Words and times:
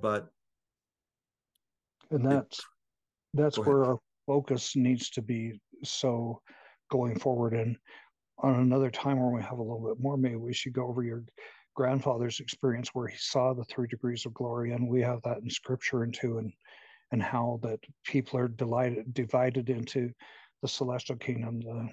But 0.00 0.28
and 2.10 2.30
that's 2.30 2.60
that's 3.32 3.58
where 3.58 3.84
our 3.84 3.98
focus 4.26 4.76
needs 4.76 5.10
to 5.10 5.22
be 5.22 5.60
so 5.82 6.40
going 6.90 7.18
forward. 7.18 7.54
And 7.54 7.76
on 8.38 8.60
another 8.60 8.90
time 8.90 9.20
when 9.20 9.34
we 9.34 9.42
have 9.42 9.58
a 9.58 9.62
little 9.62 9.86
bit 9.86 10.02
more 10.02 10.16
maybe 10.16 10.36
we 10.36 10.52
should 10.52 10.72
go 10.72 10.86
over 10.86 11.02
your 11.02 11.24
grandfather's 11.74 12.40
experience 12.40 12.90
where 12.92 13.08
he 13.08 13.16
saw 13.18 13.52
the 13.52 13.64
three 13.64 13.88
degrees 13.88 14.26
of 14.26 14.34
glory. 14.34 14.72
And 14.72 14.88
we 14.88 15.00
have 15.02 15.22
that 15.22 15.38
in 15.38 15.50
scripture 15.50 16.02
and 16.02 16.14
too 16.14 16.38
and 16.38 16.52
and 17.12 17.22
how 17.22 17.60
that 17.62 17.80
people 18.04 18.38
are 18.38 18.48
delighted 18.48 19.14
divided 19.14 19.70
into 19.70 20.10
the 20.64 20.68
celestial 20.68 21.16
kingdom 21.16 21.60
the 21.60 21.90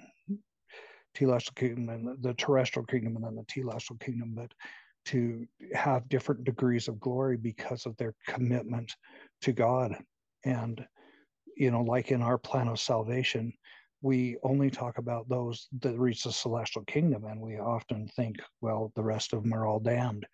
telestial 1.14 1.54
kingdom 1.54 1.90
and 1.90 2.22
the, 2.22 2.32
terrestrial 2.32 2.86
kingdom 2.86 3.16
and 3.16 3.24
then 3.26 3.34
the 3.36 3.44
telestial 3.44 4.00
kingdom 4.00 4.32
but 4.34 4.50
to 5.04 5.46
have 5.74 6.08
different 6.08 6.42
degrees 6.44 6.88
of 6.88 6.98
glory 6.98 7.36
because 7.36 7.84
of 7.84 7.94
their 7.98 8.14
commitment 8.26 8.90
to 9.42 9.52
god. 9.52 9.94
And 10.46 10.82
you 11.54 11.70
know 11.70 11.82
like 11.82 12.12
in 12.12 12.22
our 12.22 12.38
plan 12.38 12.68
of 12.68 12.80
salvation 12.80 13.52
we 14.00 14.38
only 14.42 14.70
talk 14.70 14.96
about 14.96 15.28
those 15.28 15.68
that 15.82 15.98
reach 15.98 16.22
the 16.22 16.32
celestial 16.32 16.82
kingdom 16.84 17.26
and 17.26 17.38
we 17.42 17.58
often 17.58 18.08
think 18.16 18.36
well 18.62 18.90
the 18.96 19.02
rest 19.02 19.34
of 19.34 19.42
them 19.42 19.52
are 19.52 19.66
all 19.66 19.80
damned 19.80 20.26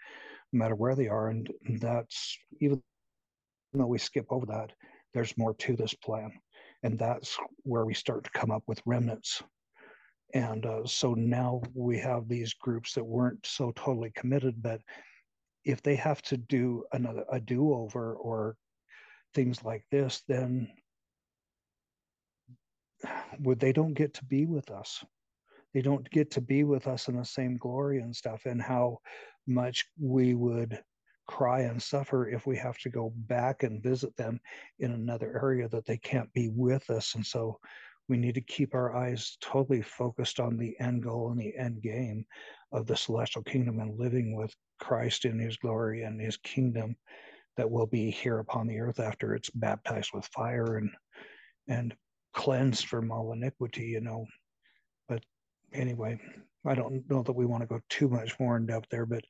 no 0.52 0.58
matter 0.60 0.76
where 0.76 0.94
they 0.94 1.08
are. 1.08 1.30
And 1.30 1.50
that's 1.80 2.38
even 2.60 2.80
though 3.72 3.86
we 3.86 3.98
skip 3.98 4.26
over 4.30 4.46
that 4.46 4.70
there's 5.12 5.36
more 5.36 5.54
to 5.54 5.74
this 5.74 5.94
plan 5.94 6.30
and 6.82 6.98
that's 6.98 7.36
where 7.64 7.84
we 7.84 7.94
start 7.94 8.24
to 8.24 8.30
come 8.30 8.50
up 8.50 8.62
with 8.66 8.82
remnants. 8.86 9.42
And 10.34 10.66
uh, 10.66 10.84
so 10.84 11.14
now 11.14 11.62
we 11.74 11.98
have 11.98 12.28
these 12.28 12.54
groups 12.54 12.94
that 12.94 13.04
weren't 13.04 13.44
so 13.46 13.72
totally 13.74 14.12
committed 14.14 14.62
but 14.62 14.80
if 15.64 15.82
they 15.82 15.96
have 15.96 16.22
to 16.22 16.36
do 16.36 16.84
another 16.92 17.24
a 17.32 17.40
do-over 17.40 18.14
or 18.14 18.56
things 19.34 19.64
like 19.64 19.84
this 19.90 20.22
then 20.28 20.68
would 23.40 23.60
they 23.60 23.72
don't 23.72 23.94
get 23.94 24.14
to 24.14 24.24
be 24.24 24.46
with 24.46 24.70
us. 24.70 25.04
They 25.74 25.82
don't 25.82 26.08
get 26.10 26.30
to 26.32 26.40
be 26.40 26.64
with 26.64 26.86
us 26.86 27.08
in 27.08 27.16
the 27.16 27.24
same 27.24 27.56
glory 27.56 28.00
and 28.00 28.14
stuff 28.14 28.46
and 28.46 28.60
how 28.60 28.98
much 29.46 29.86
we 30.00 30.34
would 30.34 30.82
cry 31.28 31.60
and 31.60 31.80
suffer 31.80 32.28
if 32.28 32.46
we 32.46 32.56
have 32.56 32.78
to 32.78 32.88
go 32.88 33.12
back 33.28 33.62
and 33.62 33.82
visit 33.82 34.16
them 34.16 34.40
in 34.80 34.92
another 34.92 35.40
area 35.40 35.68
that 35.68 35.86
they 35.86 35.98
can't 35.98 36.32
be 36.32 36.48
with 36.48 36.88
us 36.90 37.14
and 37.14 37.24
so 37.24 37.58
we 38.08 38.16
need 38.16 38.34
to 38.34 38.40
keep 38.40 38.74
our 38.74 38.96
eyes 38.96 39.36
totally 39.40 39.82
focused 39.82 40.40
on 40.40 40.56
the 40.56 40.74
end 40.80 41.02
goal 41.02 41.30
and 41.30 41.38
the 41.38 41.54
end 41.56 41.82
game 41.82 42.24
of 42.72 42.86
the 42.86 42.96
celestial 42.96 43.42
kingdom 43.42 43.80
and 43.80 43.98
living 43.98 44.34
with 44.34 44.54
Christ 44.80 45.24
in 45.24 45.38
his 45.38 45.56
glory 45.56 46.02
and 46.02 46.20
his 46.20 46.36
kingdom 46.38 46.96
that 47.56 47.70
will 47.70 47.86
be 47.86 48.10
here 48.10 48.38
upon 48.38 48.66
the 48.66 48.78
earth 48.78 49.00
after 49.00 49.34
it's 49.34 49.50
baptized 49.50 50.10
with 50.14 50.24
fire 50.26 50.76
and 50.76 50.90
and 51.68 51.94
cleansed 52.32 52.86
from 52.86 53.10
all 53.10 53.32
iniquity, 53.32 53.86
you 53.86 54.00
know. 54.00 54.24
But 55.08 55.22
anyway, 55.72 56.18
I 56.64 56.74
don't 56.74 57.02
know 57.10 57.22
that 57.22 57.32
we 57.32 57.46
want 57.46 57.62
to 57.62 57.66
go 57.66 57.80
too 57.90 58.08
much 58.08 58.38
more 58.40 58.56
in 58.56 58.66
depth 58.66 58.88
there, 58.90 59.04
but 59.04 59.24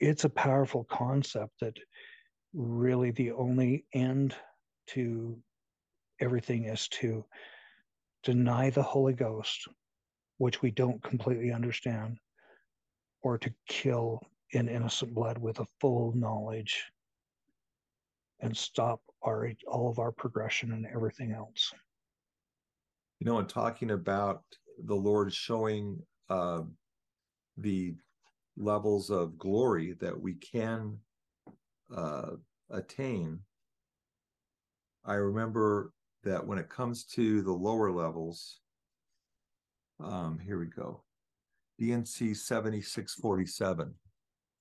it's 0.00 0.24
a 0.24 0.30
powerful 0.30 0.84
concept 0.84 1.52
that 1.60 1.76
really 2.54 3.10
the 3.12 3.30
only 3.32 3.84
end 3.94 4.34
to 4.88 5.38
everything 6.20 6.64
is 6.64 6.88
to 6.88 7.24
deny 8.22 8.70
the 8.70 8.82
Holy 8.82 9.12
Ghost, 9.12 9.68
which 10.38 10.62
we 10.62 10.70
don't 10.70 11.02
completely 11.02 11.52
understand, 11.52 12.18
or 13.22 13.38
to 13.38 13.52
kill 13.68 14.20
in 14.52 14.68
innocent 14.68 15.14
blood 15.14 15.38
with 15.38 15.60
a 15.60 15.66
full 15.80 16.12
knowledge 16.16 16.84
and 18.40 18.56
stop 18.56 19.00
our 19.22 19.52
all 19.68 19.90
of 19.90 19.98
our 19.98 20.10
progression 20.10 20.72
and 20.72 20.86
everything 20.86 21.32
else. 21.32 21.72
You 23.20 23.26
know, 23.26 23.38
in 23.38 23.46
talking 23.46 23.90
about 23.90 24.42
the 24.84 24.94
Lord 24.94 25.32
showing 25.32 26.00
uh, 26.30 26.62
the 27.58 27.94
levels 28.56 29.10
of 29.10 29.38
glory 29.38 29.94
that 30.00 30.18
we 30.18 30.34
can 30.34 30.98
uh, 31.94 32.32
attain, 32.70 33.40
I 35.04 35.14
remember 35.14 35.92
that 36.24 36.46
when 36.46 36.58
it 36.58 36.68
comes 36.68 37.04
to 37.04 37.42
the 37.42 37.52
lower 37.52 37.90
levels, 37.90 38.60
um, 39.98 40.38
here 40.38 40.58
we 40.58 40.66
go. 40.66 41.02
D&C 41.78 42.34
7647. 42.34 43.94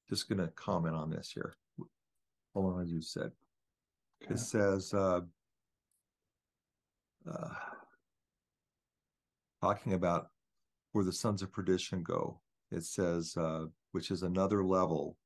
Just 0.07 0.29
going 0.29 0.39
to 0.39 0.47
comment 0.55 0.95
on 0.95 1.09
this 1.09 1.31
here. 1.33 1.55
Hold 2.53 2.73
on, 2.73 2.81
as 2.81 2.89
you 2.89 3.01
said. 3.01 3.31
Okay. 4.23 4.33
It 4.33 4.39
says, 4.39 4.93
uh, 4.93 5.21
uh, 7.29 7.49
talking 9.61 9.93
about 9.93 10.27
where 10.93 11.05
the 11.05 11.13
sons 11.13 11.41
of 11.41 11.51
perdition 11.51 12.01
go, 12.01 12.39
it 12.71 12.83
says, 12.83 13.35
uh, 13.37 13.65
which 13.91 14.11
is 14.11 14.23
another 14.23 14.63
level, 14.63 15.17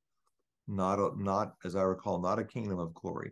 not 0.67 0.99
a, 0.99 1.11
not 1.17 1.55
as 1.65 1.75
I 1.75 1.81
recall, 1.83 2.19
not 2.19 2.39
a 2.39 2.43
kingdom 2.43 2.79
of 2.79 2.93
glory. 2.93 3.31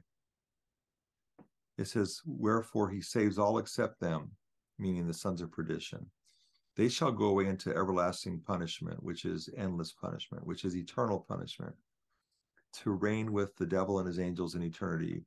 It 1.78 1.88
says, 1.88 2.22
wherefore 2.26 2.90
he 2.90 3.02
saves 3.02 3.40
all 3.40 3.58
except 3.58 4.00
them, 4.00 4.32
meaning 4.78 5.08
the 5.08 5.14
sons 5.14 5.42
of 5.42 5.52
perdition. 5.52 6.06
They 6.76 6.90
shall 6.90 7.12
go 7.12 7.26
away 7.26 7.48
into 7.48 7.76
everlasting 7.76 8.42
punishment, 8.46 9.02
which 9.04 9.26
is 9.26 9.50
endless 9.58 9.92
punishment, 9.92 10.46
which 10.46 10.64
is 10.64 10.76
eternal 10.76 11.26
punishment, 11.28 11.76
to 12.74 12.92
reign 12.92 13.34
with 13.34 13.56
the 13.58 13.66
devil 13.66 14.00
and 14.00 14.08
his 14.08 14.20
angels 14.20 14.56
in 14.56 14.64
eternity, 14.64 15.26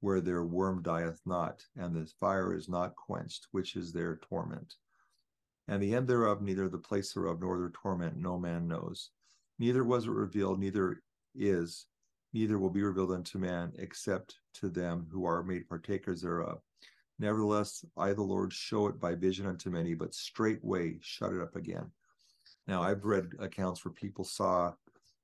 where 0.00 0.20
their 0.20 0.44
worm 0.44 0.82
dieth 0.82 1.20
not, 1.26 1.64
and 1.76 1.94
the 1.94 2.06
fire 2.20 2.54
is 2.54 2.68
not 2.68 2.96
quenched, 2.96 3.46
which 3.50 3.76
is 3.76 3.92
their 3.92 4.16
torment. 4.28 4.74
And 5.68 5.82
the 5.82 5.94
end 5.94 6.08
thereof, 6.08 6.40
neither 6.40 6.68
the 6.68 6.78
place 6.78 7.12
thereof 7.12 7.40
nor 7.40 7.58
their 7.58 7.70
torment, 7.70 8.16
no 8.16 8.38
man 8.38 8.68
knows. 8.68 9.10
Neither 9.58 9.84
was 9.84 10.06
it 10.06 10.10
revealed, 10.10 10.60
neither 10.60 11.02
is, 11.34 11.86
neither 12.32 12.58
will 12.58 12.70
be 12.70 12.82
revealed 12.82 13.12
unto 13.12 13.38
man, 13.38 13.72
except 13.78 14.36
to 14.54 14.68
them 14.68 15.06
who 15.10 15.24
are 15.24 15.42
made 15.42 15.68
partakers 15.68 16.22
thereof. 16.22 16.60
Nevertheless, 17.18 17.84
I, 17.96 18.12
the 18.12 18.22
Lord, 18.22 18.52
show 18.52 18.88
it 18.88 19.00
by 19.00 19.14
vision 19.14 19.46
unto 19.46 19.70
many, 19.70 19.94
but 19.94 20.14
straightway 20.14 20.98
shut 21.00 21.32
it 21.32 21.40
up 21.40 21.56
again. 21.56 21.90
Now, 22.66 22.82
I've 22.82 23.04
read 23.04 23.30
accounts 23.38 23.84
where 23.84 23.92
people 23.92 24.24
saw, 24.24 24.74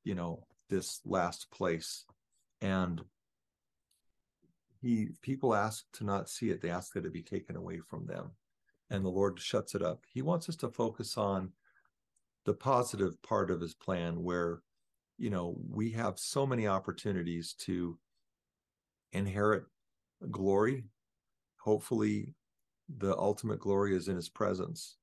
you 0.04 0.14
know, 0.14 0.46
this 0.70 1.00
last 1.04 1.50
place, 1.50 2.06
and 2.62 3.04
he 4.80 5.10
people 5.20 5.54
ask 5.54 5.84
to 5.92 6.04
not 6.04 6.30
see 6.30 6.50
it; 6.50 6.62
they 6.62 6.70
ask 6.70 6.94
that 6.94 7.04
it 7.04 7.12
be 7.12 7.22
taken 7.22 7.56
away 7.56 7.78
from 7.80 8.06
them, 8.06 8.30
and 8.88 9.04
the 9.04 9.10
Lord 9.10 9.38
shuts 9.38 9.74
it 9.74 9.82
up. 9.82 10.06
He 10.08 10.22
wants 10.22 10.48
us 10.48 10.56
to 10.56 10.70
focus 10.70 11.18
on 11.18 11.52
the 12.44 12.54
positive 12.54 13.20
part 13.22 13.50
of 13.50 13.60
His 13.60 13.74
plan, 13.74 14.22
where 14.22 14.62
you 15.18 15.30
know 15.30 15.56
we 15.68 15.90
have 15.92 16.18
so 16.18 16.46
many 16.46 16.66
opportunities 16.66 17.54
to 17.54 17.98
inherit 19.12 19.64
glory 20.30 20.84
hopefully 21.62 22.34
the 22.98 23.16
ultimate 23.16 23.60
glory 23.60 23.96
is 23.96 24.08
in 24.08 24.16
his 24.16 24.28
presence. 24.28 24.96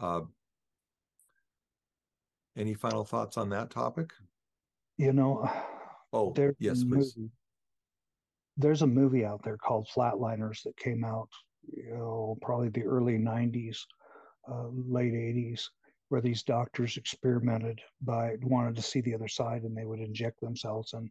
Uh, 0.00 0.22
any 2.56 2.74
final 2.74 3.04
thoughts 3.04 3.36
on 3.36 3.50
that 3.50 3.70
topic? 3.70 4.12
You 4.98 5.12
know, 5.12 5.48
oh, 6.12 6.34
yes, 6.58 6.82
please. 6.82 7.16
There's 8.56 8.82
a 8.82 8.86
movie 8.86 9.24
out 9.24 9.42
there 9.44 9.58
called 9.58 9.86
Flatliners 9.94 10.62
that 10.64 10.76
came 10.78 11.04
out, 11.04 11.28
you 11.70 11.94
know, 11.94 12.38
probably 12.40 12.70
the 12.70 12.84
early 12.84 13.18
90s, 13.18 13.78
uh, 14.50 14.68
late 14.88 15.12
80s, 15.12 15.62
where 16.08 16.20
these 16.20 16.42
doctors 16.42 16.96
experimented 16.96 17.80
by 18.02 18.36
wanted 18.42 18.76
to 18.76 18.82
see 18.82 19.00
the 19.00 19.14
other 19.14 19.28
side 19.28 19.62
and 19.62 19.76
they 19.76 19.84
would 19.84 20.00
inject 20.00 20.40
themselves 20.40 20.92
and 20.92 21.10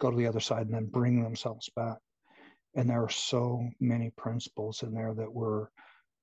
go 0.00 0.10
to 0.10 0.16
the 0.16 0.26
other 0.26 0.40
side 0.40 0.66
and 0.66 0.74
then 0.74 0.86
bring 0.86 1.22
themselves 1.22 1.70
back 1.76 1.98
and 2.74 2.88
there 2.88 3.02
are 3.02 3.10
so 3.10 3.68
many 3.80 4.10
principles 4.16 4.82
in 4.82 4.94
there 4.94 5.14
that 5.14 5.32
were 5.32 5.70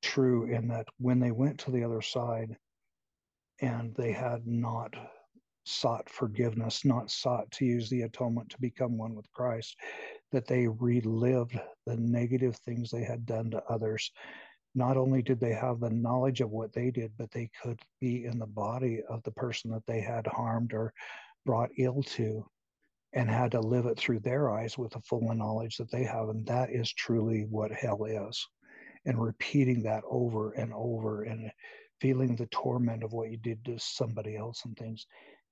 true 0.01 0.45
in 0.45 0.67
that 0.67 0.87
when 0.97 1.19
they 1.19 1.31
went 1.31 1.59
to 1.59 1.71
the 1.71 1.83
other 1.83 2.01
side 2.01 2.55
and 3.61 3.93
they 3.95 4.11
had 4.11 4.47
not 4.47 4.93
sought 5.65 6.09
forgiveness, 6.09 6.83
not 6.85 7.11
sought 7.11 7.51
to 7.51 7.65
use 7.65 7.89
the 7.89 8.01
atonement 8.01 8.49
to 8.49 8.59
become 8.59 8.97
one 8.97 9.13
with 9.13 9.31
Christ, 9.31 9.75
that 10.31 10.47
they 10.47 10.67
relived 10.67 11.59
the 11.85 11.97
negative 11.97 12.55
things 12.57 12.89
they 12.89 13.03
had 13.03 13.25
done 13.25 13.51
to 13.51 13.63
others. 13.69 14.11
Not 14.75 14.97
only 14.97 15.21
did 15.21 15.39
they 15.39 15.53
have 15.53 15.79
the 15.79 15.89
knowledge 15.89 16.41
of 16.41 16.51
what 16.51 16.73
they 16.73 16.91
did, 16.91 17.11
but 17.17 17.31
they 17.31 17.49
could 17.61 17.79
be 17.99 18.25
in 18.25 18.39
the 18.39 18.45
body 18.45 19.01
of 19.09 19.23
the 19.23 19.31
person 19.31 19.71
that 19.71 19.85
they 19.87 20.01
had 20.01 20.27
harmed 20.27 20.73
or 20.73 20.93
brought 21.45 21.71
ill 21.77 22.03
to 22.03 22.45
and 23.13 23.29
had 23.29 23.51
to 23.51 23.59
live 23.59 23.87
it 23.87 23.97
through 23.97 24.19
their 24.19 24.51
eyes 24.51 24.77
with 24.77 24.91
the 24.91 25.01
full 25.01 25.33
knowledge 25.33 25.77
that 25.77 25.91
they 25.91 26.03
have. 26.03 26.29
And 26.29 26.45
that 26.45 26.69
is 26.69 26.93
truly 26.93 27.45
what 27.49 27.71
hell 27.71 28.05
is. 28.05 28.47
and 29.05 29.19
repeating 29.19 29.81
that 29.81 30.03
over 30.09 30.51
and 30.51 30.73
over 30.73 31.23
and 31.23 31.49
feeling 32.01 32.35
the 32.35 32.45
torment 32.47 33.01
of 33.01 33.13
what 33.13 33.31
you 33.31 33.37
did 33.37 33.63
to 33.65 33.77
somebody 33.79 34.35
else 34.35 34.65
and 34.65 34.77
things. 34.77 35.07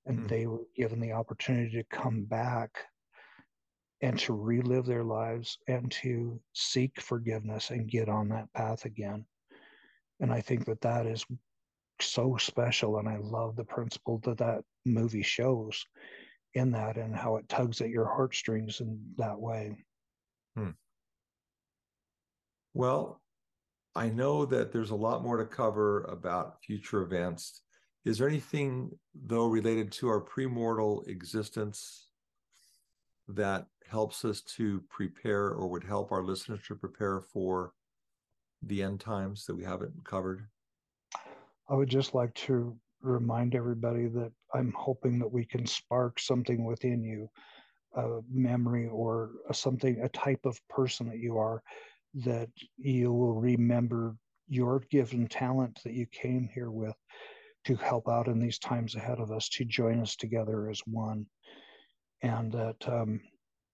And 0.06 0.20
mm. 0.20 0.28
they 0.28 0.46
were 0.46 0.64
given 0.76 1.00
the 1.00 1.12
opportunity 1.12 1.70
to 1.70 1.84
come 1.84 2.24
back 2.24 2.70
and 4.00 4.18
to 4.20 4.32
relive 4.32 4.86
their 4.86 5.04
lives 5.04 5.58
and 5.66 5.90
to 5.90 6.40
seek 6.52 7.00
forgiveness 7.00 7.70
and 7.70 7.90
get 7.90 8.08
on 8.08 8.28
that 8.28 8.52
path 8.52 8.84
again. 8.84 9.24
And 10.20 10.32
I 10.32 10.40
think 10.40 10.64
that 10.66 10.80
that 10.82 11.06
is 11.06 11.24
so 12.00 12.36
special. 12.38 12.98
And 12.98 13.08
I 13.08 13.16
love 13.16 13.56
the 13.56 13.64
principle 13.64 14.20
that 14.24 14.38
that 14.38 14.62
movie 14.84 15.22
shows 15.22 15.84
in 16.54 16.70
that 16.72 16.96
and 16.96 17.14
how 17.14 17.36
it 17.36 17.48
tugs 17.48 17.80
at 17.80 17.90
your 17.90 18.06
heartstrings 18.06 18.80
in 18.80 19.00
that 19.16 19.38
way. 19.38 19.84
Hmm. 20.56 20.70
Well, 22.74 23.20
I 23.94 24.08
know 24.08 24.44
that 24.46 24.72
there's 24.72 24.90
a 24.90 24.96
lot 24.96 25.24
more 25.24 25.38
to 25.38 25.44
cover 25.44 26.04
about 26.04 26.62
future 26.62 27.02
events. 27.02 27.62
Is 28.04 28.18
there 28.18 28.28
anything, 28.28 28.90
though, 29.14 29.46
related 29.46 29.90
to 29.92 30.08
our 30.08 30.20
premortal 30.20 31.06
existence 31.08 32.08
that 33.28 33.66
helps 33.88 34.24
us 34.24 34.40
to 34.42 34.82
prepare 34.88 35.48
or 35.48 35.68
would 35.68 35.84
help 35.84 36.12
our 36.12 36.22
listeners 36.22 36.60
to 36.68 36.74
prepare 36.74 37.20
for 37.20 37.72
the 38.62 38.82
end 38.82 39.00
times 39.00 39.46
that 39.46 39.54
we 39.54 39.64
haven't 39.64 40.04
covered? 40.04 40.46
I 41.68 41.74
would 41.74 41.88
just 41.88 42.14
like 42.14 42.34
to 42.34 42.76
remind 43.00 43.54
everybody 43.54 44.06
that 44.08 44.32
I'm 44.54 44.72
hoping 44.76 45.18
that 45.18 45.32
we 45.32 45.44
can 45.44 45.66
spark 45.66 46.18
something 46.18 46.64
within 46.64 47.02
you, 47.02 47.28
a 47.94 48.20
memory 48.30 48.88
or 48.88 49.30
a 49.48 49.54
something, 49.54 50.00
a 50.00 50.08
type 50.08 50.44
of 50.44 50.58
person 50.68 51.08
that 51.08 51.18
you 51.18 51.36
are, 51.38 51.62
that 52.14 52.48
you 52.76 53.12
will 53.12 53.34
remember 53.34 54.16
your 54.48 54.80
given 54.90 55.28
talent 55.28 55.78
that 55.84 55.92
you 55.92 56.06
came 56.06 56.48
here 56.52 56.70
with 56.70 56.96
to 57.64 57.76
help 57.76 58.08
out 58.08 58.28
in 58.28 58.40
these 58.40 58.58
times 58.58 58.94
ahead 58.94 59.18
of 59.20 59.30
us, 59.30 59.48
to 59.50 59.64
join 59.64 60.00
us 60.00 60.16
together 60.16 60.70
as 60.70 60.80
one. 60.86 61.26
And 62.22 62.50
that 62.52 62.76
um, 62.88 63.20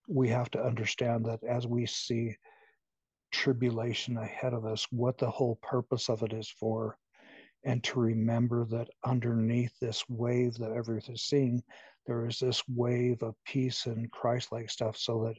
we 0.08 0.28
have 0.28 0.50
to 0.50 0.62
understand 0.62 1.24
that 1.26 1.42
as 1.44 1.66
we 1.66 1.86
see 1.86 2.36
tribulation 3.32 4.16
ahead 4.18 4.54
of 4.54 4.64
us, 4.64 4.86
what 4.90 5.18
the 5.18 5.30
whole 5.30 5.58
purpose 5.62 6.08
of 6.08 6.22
it 6.22 6.32
is 6.32 6.48
for, 6.48 6.96
and 7.64 7.82
to 7.82 7.98
remember 7.98 8.66
that 8.66 8.88
underneath 9.04 9.72
this 9.80 10.04
wave 10.08 10.54
that 10.54 10.72
everything 10.72 11.14
is 11.14 11.22
seeing, 11.22 11.62
there 12.06 12.26
is 12.26 12.38
this 12.38 12.62
wave 12.68 13.22
of 13.22 13.34
peace 13.46 13.86
and 13.86 14.10
Christ-like 14.12 14.70
stuff, 14.70 14.96
so 14.96 15.24
that 15.24 15.36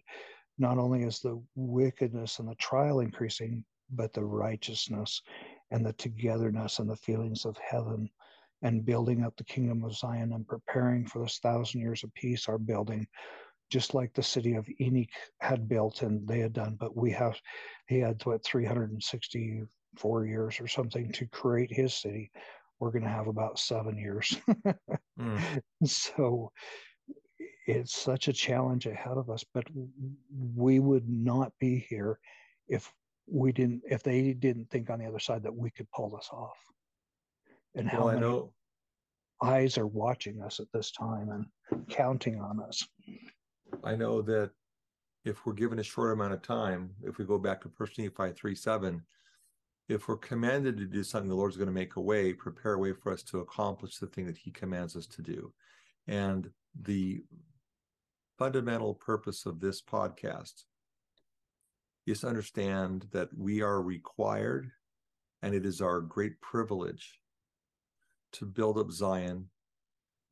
not 0.58 0.78
only 0.78 1.04
is 1.04 1.20
the 1.20 1.42
wickedness 1.56 2.40
and 2.40 2.50
the 2.50 2.56
trial 2.56 3.02
increasing, 3.02 3.64
but 3.92 4.14
the 4.14 4.24
righteousness 4.24 5.22
and 5.72 5.86
the 5.86 5.94
togetherness 5.94 6.80
and 6.80 6.90
the 6.90 6.96
feelings 6.96 7.46
of 7.46 7.56
heaven 7.58 8.10
and 8.62 8.86
building 8.86 9.24
up 9.24 9.36
the 9.38 9.44
kingdom 9.44 9.84
of 9.84 9.96
Zion 9.96 10.34
and 10.34 10.48
preparing 10.48 11.06
for 11.06 11.22
this 11.22 11.38
thousand 11.38 11.82
years 11.82 12.04
of 12.04 12.14
peace 12.16 12.48
are 12.48 12.58
building, 12.58 13.06
just 13.76 13.94
like 13.94 14.14
the 14.14 14.24
city 14.24 14.54
of 14.56 14.66
Enoch 14.80 15.10
had 15.42 15.68
built 15.68 16.02
and 16.02 16.26
they 16.26 16.40
had 16.40 16.54
done. 16.54 16.78
But 16.80 16.96
we 16.96 17.12
have, 17.12 17.38
he 17.90 18.00
had 18.00 18.26
what, 18.26 18.42
364 18.46 20.26
years 20.26 20.62
or 20.62 20.68
something 20.70 21.12
to 21.12 21.28
create 21.28 21.74
his 21.74 21.94
city. 21.94 22.32
We're 22.80 22.92
going 22.92 23.04
to 23.04 23.10
have 23.10 23.28
about 23.28 23.60
seven 23.60 23.98
years. 23.98 24.38
mm. 25.20 25.62
So 25.86 26.54
it's 27.68 27.94
such 27.94 28.30
a 28.30 28.34
challenge 28.34 28.86
ahead 28.86 29.18
of 29.18 29.30
us, 29.30 29.44
but 29.54 29.66
we 30.56 30.80
would 30.80 31.10
not 31.10 31.52
be 31.60 31.86
here 31.90 32.18
if 32.70 32.90
we 33.28 33.52
didn't, 33.52 33.82
if 33.90 34.04
they 34.04 34.32
didn't 34.32 34.70
think 34.70 34.90
on 34.90 35.00
the 35.00 35.06
other 35.06 35.20
side 35.20 35.44
that 35.44 35.54
we 35.54 35.70
could 35.70 35.92
pull 35.92 36.16
this 36.16 36.30
off. 36.32 36.56
And 37.76 37.90
how 37.90 38.06
well, 38.06 38.14
many 39.42 39.54
eyes 39.54 39.78
are 39.78 39.88
watching 39.88 40.42
us 40.42 40.62
at 40.62 40.72
this 40.74 40.92
time 40.92 41.30
and 41.30 41.86
counting 41.90 42.40
on 42.40 42.62
us. 42.62 42.88
I 43.84 43.96
know 43.96 44.22
that 44.24 44.52
if 45.24 45.46
we're 45.46 45.54
given 45.54 45.80
a 45.80 45.84
short 45.84 46.14
amount 46.14 46.34
of 46.34 46.42
time, 46.42 46.92
if 47.04 47.18
we 47.18 47.26
go 47.26 47.38
back 47.38 47.62
to 47.62 47.72
1 47.76 47.90
Nephi 47.98 48.34
3 48.34 48.56
7, 48.56 49.02
if 49.88 50.08
we're 50.08 50.18
commanded 50.18 50.78
to 50.78 50.86
do 50.86 51.04
something, 51.04 51.30
the 51.30 51.36
Lord's 51.36 51.58
going 51.58 51.68
to 51.68 51.74
make 51.74 51.96
a 51.96 52.02
way, 52.02 52.34
prepare 52.34 52.74
a 52.74 52.80
way 52.80 52.94
for 52.94 53.12
us 53.12 53.24
to 53.24 53.40
accomplish 53.40 53.98
the 53.98 54.08
thing 54.08 54.26
that 54.26 54.38
He 54.38 54.52
commands 54.52 54.96
us 54.96 55.08
to 55.08 55.22
do. 55.22 55.54
And 56.08 56.50
the 56.80 57.24
fundamental 58.38 58.94
purpose 58.94 59.46
of 59.46 59.60
this 59.60 59.82
podcast 59.82 60.64
is 62.06 62.22
to 62.22 62.28
understand 62.28 63.08
that 63.12 63.30
we 63.36 63.62
are 63.62 63.82
required 63.82 64.72
and 65.42 65.54
it 65.54 65.66
is 65.66 65.82
our 65.82 66.02
great 66.02 66.40
privilege 66.42 67.20
to 68.34 68.46
build 68.46 68.78
up 68.78 68.92
Zion 68.92 69.50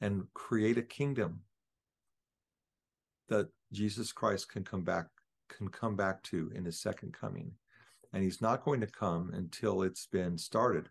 and 0.02 0.26
create 0.34 0.78
a 0.78 0.84
kingdom 0.84 1.42
that 3.34 3.50
Jesus 3.72 4.12
Christ 4.12 4.50
can 4.50 4.64
come 4.64 4.84
back 4.84 5.08
can 5.50 5.68
come 5.68 5.96
back 5.96 6.24
to 6.24 6.52
in 6.56 6.66
his 6.66 6.82
second 6.82 7.14
coming. 7.14 7.52
And 8.12 8.24
he's 8.24 8.42
not 8.42 8.64
going 8.64 8.80
to 8.82 8.88
come 8.88 9.32
until 9.34 9.84
it's 9.84 10.08
been 10.08 10.38
started. 10.38 10.90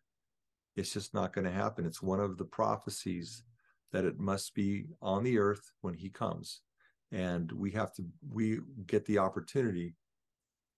It's 0.77 0.93
just 0.93 1.15
not 1.15 1.33
going 1.33 1.47
to 1.47 1.53
happen. 1.53 1.87
It's 1.87 2.03
one 2.03 2.21
of 2.21 2.37
the 2.37 2.45
prophecies 2.45 3.43
that 3.93 4.05
it 4.05 4.19
must 4.19 4.55
be 4.55 4.87
on 5.01 5.25
the 5.25 5.39
earth 5.39 5.73
when 5.81 5.95
he 5.95 6.09
comes 6.09 6.61
and 7.13 7.53
we 7.53 7.71
have 7.71 7.93
to 7.93 8.05
we 8.31 8.59
get 8.87 9.05
the 9.05 9.19
opportunity 9.19 9.95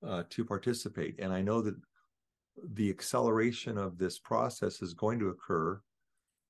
uh, 0.06 0.25
to 0.28 0.44
participate 0.44 1.14
and 1.20 1.32
i 1.32 1.40
know 1.40 1.62
that 1.62 1.76
the 2.75 2.90
acceleration 2.90 3.78
of 3.78 3.99
this 3.99 4.19
process 4.19 4.82
is 4.82 4.93
going 4.93 5.19
to 5.19 5.28
occur 5.28 5.81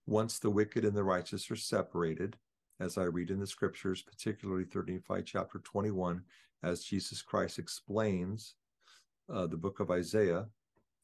once 0.06 0.38
the 0.38 0.50
wicked 0.50 0.84
and 0.84 0.96
the 0.96 1.05
righteous 1.05 1.50
are 1.50 1.56
separated 1.56 2.37
as 2.81 2.99
i 2.99 3.05
read 3.05 3.31
in 3.31 3.38
the 3.38 3.47
scriptures 3.47 4.03
particularly 4.03 4.65
35 4.65 5.25
chapter 5.25 5.59
21 5.61 6.23
as 6.62 6.85
jesus 6.85 7.23
christ 7.23 7.59
explains 7.59 8.55
uh, 9.32 9.47
the 9.47 9.56
book 9.56 9.81
of 9.81 9.91
isaiah 9.91 10.47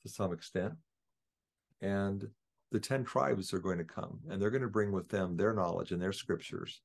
to 0.02 0.08
some 0.08 0.32
extent 0.32 0.74
and 1.80 2.28
the 2.72 2.80
10 2.80 3.04
tribes 3.04 3.52
are 3.52 3.58
going 3.58 3.78
to 3.78 3.84
come 3.84 4.20
and 4.28 4.40
they're 4.40 4.50
going 4.50 4.62
to 4.62 4.68
bring 4.68 4.92
with 4.92 5.08
them 5.08 5.36
their 5.36 5.52
knowledge 5.52 5.92
and 5.92 6.00
their 6.00 6.12
scriptures 6.12 6.82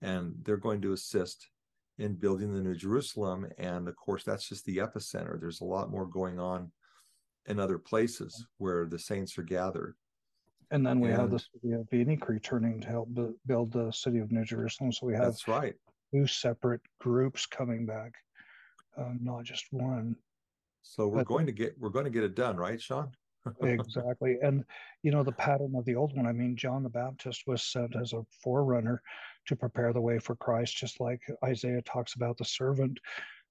and 0.00 0.34
they're 0.44 0.56
going 0.56 0.80
to 0.80 0.92
assist 0.92 1.48
in 1.98 2.14
building 2.14 2.54
the 2.54 2.62
New 2.62 2.74
Jerusalem. 2.74 3.48
And 3.58 3.88
of 3.88 3.96
course, 3.96 4.24
that's 4.24 4.48
just 4.48 4.64
the 4.64 4.78
epicenter. 4.78 5.38
There's 5.40 5.60
a 5.60 5.64
lot 5.64 5.90
more 5.90 6.06
going 6.06 6.38
on 6.38 6.70
in 7.46 7.58
other 7.58 7.78
places 7.78 8.46
where 8.58 8.86
the 8.86 8.98
saints 8.98 9.36
are 9.38 9.42
gathered. 9.42 9.96
And 10.70 10.86
then 10.86 11.00
we 11.00 11.10
have 11.10 11.30
the 11.30 11.38
city 11.38 11.72
of 11.72 11.88
Enoch 11.92 12.28
returning 12.28 12.80
to 12.82 12.88
help 12.88 13.08
build 13.46 13.72
the 13.72 13.90
city 13.90 14.18
of 14.18 14.30
New 14.30 14.44
Jerusalem. 14.44 14.92
So 14.92 15.06
we 15.06 15.14
have 15.14 15.24
that's 15.24 15.48
right. 15.48 15.74
Two 16.12 16.26
separate 16.26 16.80
groups 17.00 17.46
coming 17.46 17.86
back, 17.86 18.12
um, 18.96 19.18
not 19.22 19.44
just 19.44 19.66
one. 19.70 20.16
So 20.82 21.06
we're 21.08 21.18
but, 21.18 21.26
going 21.26 21.46
to 21.46 21.52
get 21.52 21.74
we're 21.78 21.88
going 21.88 22.04
to 22.04 22.10
get 22.10 22.24
it 22.24 22.34
done, 22.34 22.56
right, 22.56 22.80
Sean? 22.80 23.10
exactly. 23.62 24.38
And, 24.42 24.64
you 25.02 25.10
know, 25.10 25.22
the 25.22 25.32
pattern 25.32 25.74
of 25.76 25.84
the 25.84 25.94
old 25.94 26.16
one, 26.16 26.26
I 26.26 26.32
mean, 26.32 26.56
John 26.56 26.82
the 26.82 26.88
Baptist 26.88 27.44
was 27.46 27.62
sent 27.62 27.96
as 27.96 28.12
a 28.12 28.24
forerunner 28.42 29.02
to 29.46 29.56
prepare 29.56 29.92
the 29.92 30.00
way 30.00 30.18
for 30.18 30.36
Christ, 30.36 30.76
just 30.76 31.00
like 31.00 31.20
Isaiah 31.44 31.82
talks 31.82 32.14
about 32.14 32.36
the 32.36 32.44
servant 32.44 32.98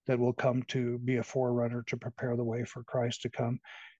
that 0.06 0.20
will 0.20 0.34
come 0.34 0.64
to 0.70 0.98
be 1.00 1.18
a 1.18 1.24
forerunner 1.24 1.84
to 1.88 1.98
prepare 1.98 2.36
the 2.36 2.44
way 2.44 2.64
for 2.64 2.84
Christ 2.84 3.22
to 3.24 3.30
come. 3.30 3.60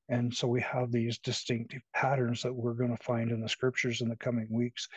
And 0.10 0.34
so 0.34 0.48
we 0.48 0.62
have 0.62 0.92
these 0.92 1.18
distinctive 1.18 1.82
patterns 1.94 2.42
that 2.44 2.54
we're 2.54 2.74
going 2.74 2.96
to 2.96 3.04
find 3.04 3.32
in 3.32 3.42
the 3.42 3.50
scriptures 3.50 4.02
in 4.02 4.08
the 4.08 4.16
coming 4.16 4.48
weeks 4.50 4.88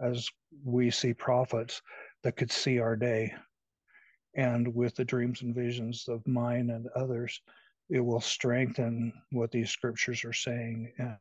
as 0.00 0.28
we 0.64 0.90
see 0.90 1.14
prophets 1.14 1.82
that 2.22 2.36
could 2.36 2.50
see 2.50 2.80
our 2.80 2.96
day. 2.96 3.32
And 4.34 4.74
with 4.74 4.94
the 4.96 5.04
dreams 5.04 5.42
and 5.42 5.54
visions 5.54 6.06
of 6.08 6.26
mine 6.26 6.70
and 6.70 6.88
others, 6.96 7.40
it 7.88 8.00
will 8.00 8.20
strengthen 8.20 9.12
what 9.30 9.52
these 9.52 9.70
scriptures 9.70 10.24
are 10.24 10.32
saying 10.32 10.92
and, 10.98 11.16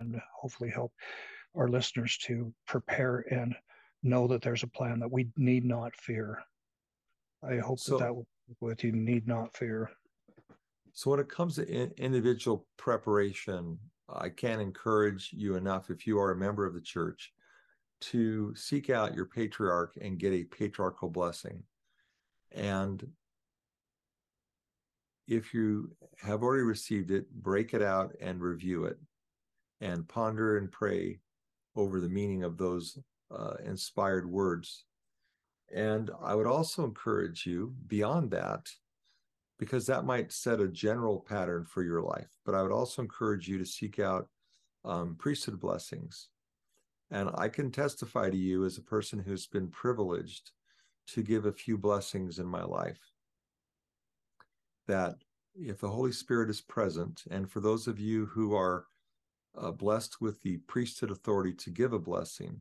and 0.00 0.20
hopefully 0.34 0.70
help 0.70 0.92
our 1.54 1.68
listeners 1.68 2.16
to 2.18 2.52
prepare 2.66 3.24
and 3.30 3.54
know 4.02 4.26
that 4.26 4.42
there's 4.42 4.62
a 4.62 4.68
plan 4.68 4.98
that 5.00 5.10
we 5.10 5.28
need 5.36 5.64
not 5.64 5.94
fear. 5.96 6.38
I 7.48 7.58
hope 7.58 7.78
so, 7.78 7.98
that 7.98 8.04
that 8.04 8.14
will 8.14 8.26
with 8.60 8.84
you 8.84 8.92
need 8.92 9.26
not 9.26 9.54
fear. 9.56 9.90
So 10.96 11.10
when 11.10 11.20
it 11.20 11.28
comes 11.28 11.56
to 11.56 11.68
in, 11.68 11.92
individual 11.98 12.66
preparation, 12.78 13.78
I 14.08 14.30
can't 14.30 14.62
encourage 14.62 15.30
you 15.30 15.56
enough 15.56 15.90
if 15.90 16.06
you 16.06 16.18
are 16.18 16.30
a 16.30 16.36
member 16.36 16.64
of 16.64 16.72
the 16.72 16.80
church 16.80 17.34
to 18.00 18.54
seek 18.56 18.88
out 18.88 19.14
your 19.14 19.26
patriarch 19.26 19.98
and 20.00 20.18
get 20.18 20.32
a 20.32 20.44
patriarchal 20.44 21.10
blessing. 21.10 21.62
And 22.50 23.06
if 25.28 25.52
you 25.52 25.94
have 26.22 26.42
already 26.42 26.62
received 26.62 27.10
it, 27.10 27.30
break 27.30 27.74
it 27.74 27.82
out 27.82 28.14
and 28.18 28.40
review 28.40 28.86
it 28.86 28.98
and 29.82 30.08
ponder 30.08 30.56
and 30.56 30.72
pray 30.72 31.18
over 31.76 32.00
the 32.00 32.08
meaning 32.08 32.42
of 32.42 32.56
those 32.56 32.98
uh, 33.30 33.56
inspired 33.62 34.26
words. 34.30 34.86
And 35.70 36.10
I 36.22 36.34
would 36.34 36.46
also 36.46 36.84
encourage 36.84 37.44
you, 37.44 37.74
beyond 37.86 38.30
that, 38.30 38.70
because 39.58 39.86
that 39.86 40.04
might 40.04 40.32
set 40.32 40.60
a 40.60 40.68
general 40.68 41.20
pattern 41.20 41.64
for 41.64 41.82
your 41.82 42.02
life. 42.02 42.28
But 42.44 42.54
I 42.54 42.62
would 42.62 42.72
also 42.72 43.02
encourage 43.02 43.48
you 43.48 43.58
to 43.58 43.64
seek 43.64 43.98
out 43.98 44.28
um, 44.84 45.16
priesthood 45.18 45.58
blessings. 45.58 46.28
And 47.10 47.30
I 47.34 47.48
can 47.48 47.70
testify 47.70 48.30
to 48.30 48.36
you 48.36 48.64
as 48.64 48.78
a 48.78 48.82
person 48.82 49.18
who's 49.18 49.46
been 49.46 49.68
privileged 49.68 50.50
to 51.08 51.22
give 51.22 51.46
a 51.46 51.52
few 51.52 51.78
blessings 51.78 52.38
in 52.38 52.46
my 52.46 52.64
life 52.64 53.00
that 54.86 55.16
if 55.54 55.80
the 55.80 55.88
Holy 55.88 56.12
Spirit 56.12 56.50
is 56.50 56.60
present, 56.60 57.22
and 57.30 57.50
for 57.50 57.60
those 57.60 57.86
of 57.86 57.98
you 57.98 58.26
who 58.26 58.54
are 58.54 58.86
uh, 59.58 59.70
blessed 59.70 60.20
with 60.20 60.42
the 60.42 60.58
priesthood 60.68 61.10
authority 61.10 61.52
to 61.54 61.70
give 61.70 61.92
a 61.92 61.98
blessing, 61.98 62.60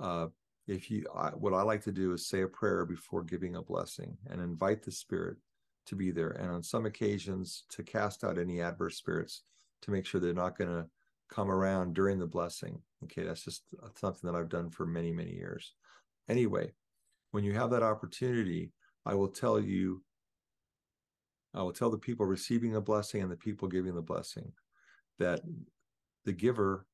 uh, 0.00 0.26
if 0.66 0.90
you, 0.90 1.06
I, 1.14 1.30
what 1.30 1.54
I 1.54 1.62
like 1.62 1.82
to 1.84 1.92
do 1.92 2.12
is 2.12 2.26
say 2.26 2.42
a 2.42 2.48
prayer 2.48 2.84
before 2.84 3.22
giving 3.22 3.56
a 3.56 3.62
blessing 3.62 4.16
and 4.28 4.40
invite 4.40 4.82
the 4.82 4.90
Spirit 4.90 5.36
to 5.86 5.96
be 5.96 6.10
there, 6.10 6.30
and 6.30 6.50
on 6.50 6.62
some 6.62 6.86
occasions 6.86 7.64
to 7.70 7.82
cast 7.82 8.24
out 8.24 8.38
any 8.38 8.60
adverse 8.60 8.96
spirits 8.96 9.42
to 9.82 9.90
make 9.90 10.06
sure 10.06 10.20
they're 10.20 10.32
not 10.32 10.56
going 10.56 10.70
to 10.70 10.86
come 11.28 11.50
around 11.50 11.94
during 11.94 12.18
the 12.18 12.26
blessing. 12.26 12.80
Okay, 13.04 13.24
that's 13.24 13.44
just 13.44 13.64
something 13.96 14.30
that 14.30 14.38
I've 14.38 14.48
done 14.48 14.70
for 14.70 14.86
many, 14.86 15.10
many 15.10 15.32
years. 15.32 15.74
Anyway, 16.28 16.72
when 17.32 17.42
you 17.42 17.52
have 17.54 17.70
that 17.70 17.82
opportunity, 17.82 18.72
I 19.04 19.14
will 19.14 19.28
tell 19.28 19.58
you 19.58 20.02
I 21.54 21.62
will 21.62 21.72
tell 21.72 21.90
the 21.90 21.98
people 21.98 22.24
receiving 22.24 22.72
the 22.72 22.80
blessing 22.80 23.22
and 23.22 23.30
the 23.30 23.36
people 23.36 23.68
giving 23.68 23.94
the 23.94 24.02
blessing 24.02 24.52
that 25.18 25.40
the 26.24 26.32
giver, 26.32 26.86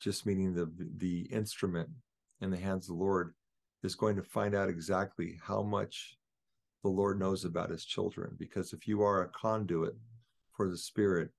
just 0.00 0.24
meaning 0.24 0.54
the 0.54 0.70
the 0.96 1.22
instrument 1.30 1.88
in 2.40 2.50
the 2.50 2.56
hands 2.56 2.88
of 2.88 2.96
the 2.96 3.02
Lord, 3.02 3.34
is 3.82 3.94
going 3.94 4.16
to 4.16 4.22
find 4.22 4.54
out 4.54 4.68
exactly 4.68 5.38
how 5.42 5.62
much 5.62 6.16
the 6.84 6.90
Lord 6.90 7.18
knows 7.18 7.46
about 7.46 7.70
his 7.70 7.84
children. 7.84 8.36
Because 8.38 8.74
if 8.74 8.86
you 8.86 9.02
are 9.02 9.22
a 9.22 9.28
conduit 9.28 9.96
for 10.52 10.68
the 10.68 10.76
Spirit, 10.76 11.30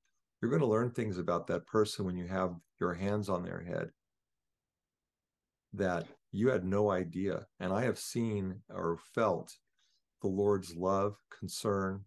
you're 0.41 0.49
going 0.49 0.61
to 0.61 0.67
learn 0.67 0.89
things 0.89 1.19
about 1.19 1.47
that 1.47 1.67
person 1.67 2.03
when 2.03 2.17
you 2.17 2.25
have 2.27 2.55
your 2.79 2.95
hands 2.95 3.29
on 3.29 3.43
their 3.43 3.61
head 3.61 3.91
that 5.73 6.07
you 6.31 6.49
had 6.49 6.65
no 6.65 6.89
idea. 6.89 7.45
And 7.59 7.71
I 7.71 7.83
have 7.83 7.99
seen 7.99 8.61
or 8.69 8.97
felt 9.13 9.55
the 10.21 10.27
Lord's 10.27 10.75
love, 10.75 11.15
concern, 11.39 12.05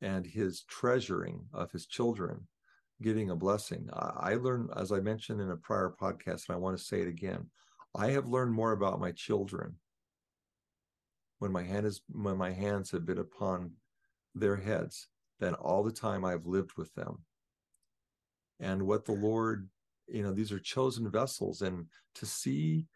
and 0.00 0.26
his 0.26 0.64
treasuring 0.64 1.44
of 1.54 1.70
his 1.70 1.86
children, 1.86 2.48
giving 3.00 3.30
a 3.30 3.36
blessing. 3.36 3.88
I, 3.92 4.32
I 4.32 4.34
learned, 4.34 4.70
as 4.76 4.90
I 4.90 4.98
mentioned 4.98 5.40
in 5.40 5.52
a 5.52 5.56
prior 5.56 5.94
podcast, 6.00 6.48
and 6.48 6.56
I 6.56 6.58
want 6.58 6.76
to 6.76 6.84
say 6.84 7.02
it 7.02 7.08
again, 7.08 7.46
I 7.94 8.10
have 8.10 8.26
learned 8.26 8.52
more 8.52 8.72
about 8.72 9.00
my 9.00 9.12
children 9.12 9.76
when 11.38 11.52
my 11.52 11.62
hand 11.62 11.86
is 11.86 12.02
when 12.08 12.36
my 12.36 12.50
hands 12.50 12.90
have 12.90 13.06
been 13.06 13.18
upon 13.18 13.72
their 14.34 14.56
heads 14.56 15.08
than 15.40 15.54
all 15.54 15.82
the 15.82 15.92
time 15.92 16.24
I've 16.24 16.46
lived 16.46 16.72
with 16.76 16.92
them. 16.94 17.18
And 18.60 18.86
what 18.86 19.04
the 19.04 19.12
Lord, 19.12 19.68
you 20.08 20.22
know, 20.22 20.32
these 20.32 20.50
are 20.50 20.58
chosen 20.58 21.10
vessels, 21.10 21.62
and 21.62 21.86
to 22.16 22.26
see 22.26 22.86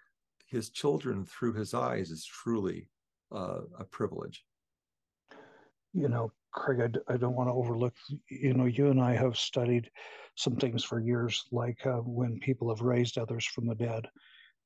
his 0.46 0.70
children 0.70 1.24
through 1.24 1.54
his 1.54 1.72
eyes 1.72 2.10
is 2.10 2.24
truly 2.26 2.90
uh, 3.30 3.60
a 3.78 3.84
privilege. 3.84 4.44
You 5.94 6.08
know, 6.08 6.32
Craig, 6.52 6.80
I 6.80 6.86
d- 6.88 7.00
I 7.08 7.16
don't 7.16 7.36
want 7.36 7.48
to 7.48 7.54
overlook, 7.54 7.94
you 8.28 8.54
know, 8.54 8.64
you 8.64 8.90
and 8.90 9.00
I 9.00 9.14
have 9.14 9.36
studied 9.36 9.90
some 10.36 10.56
things 10.56 10.82
for 10.82 11.00
years, 11.00 11.44
like 11.52 11.86
uh, 11.86 11.98
when 11.98 12.40
people 12.40 12.68
have 12.70 12.80
raised 12.80 13.18
others 13.18 13.46
from 13.46 13.66
the 13.66 13.74
dead. 13.74 14.06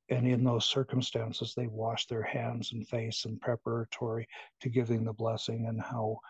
And 0.08 0.26
in 0.26 0.44
those 0.44 0.64
circumstances, 0.64 1.54
they 1.54 1.66
wash 1.66 2.06
their 2.06 2.22
hands 2.22 2.72
and 2.72 2.86
face 2.86 3.24
in 3.24 3.38
preparatory 3.38 4.28
to 4.60 4.68
giving 4.68 5.04
the 5.04 5.12
blessing, 5.12 5.66
and 5.66 5.80
how 5.80 6.20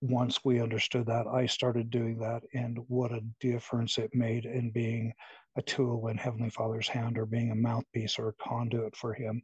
once 0.00 0.44
we 0.44 0.60
understood 0.60 1.06
that, 1.06 1.26
I 1.26 1.46
started 1.46 1.90
doing 1.90 2.18
that, 2.18 2.42
and 2.54 2.78
what 2.88 3.12
a 3.12 3.24
difference 3.40 3.98
it 3.98 4.14
made 4.14 4.44
in 4.44 4.70
being 4.70 5.12
a 5.56 5.62
tool 5.62 6.08
in 6.08 6.18
Heavenly 6.18 6.50
Father's 6.50 6.88
hand 6.88 7.18
or 7.18 7.26
being 7.26 7.50
a 7.50 7.54
mouthpiece 7.54 8.18
or 8.18 8.28
a 8.28 8.34
conduit 8.34 8.94
for 8.96 9.14
Him 9.14 9.42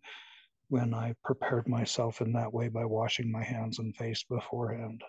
when 0.69 0.95
I 0.95 1.15
prepared 1.25 1.69
myself 1.69 2.21
in 2.21 2.33
that 2.33 2.53
way 2.53 2.69
by 2.69 2.85
washing 2.85 3.31
my 3.31 3.43
hands 3.43 3.79
and 3.79 3.95
face 3.97 4.25
beforehand. 4.25 5.03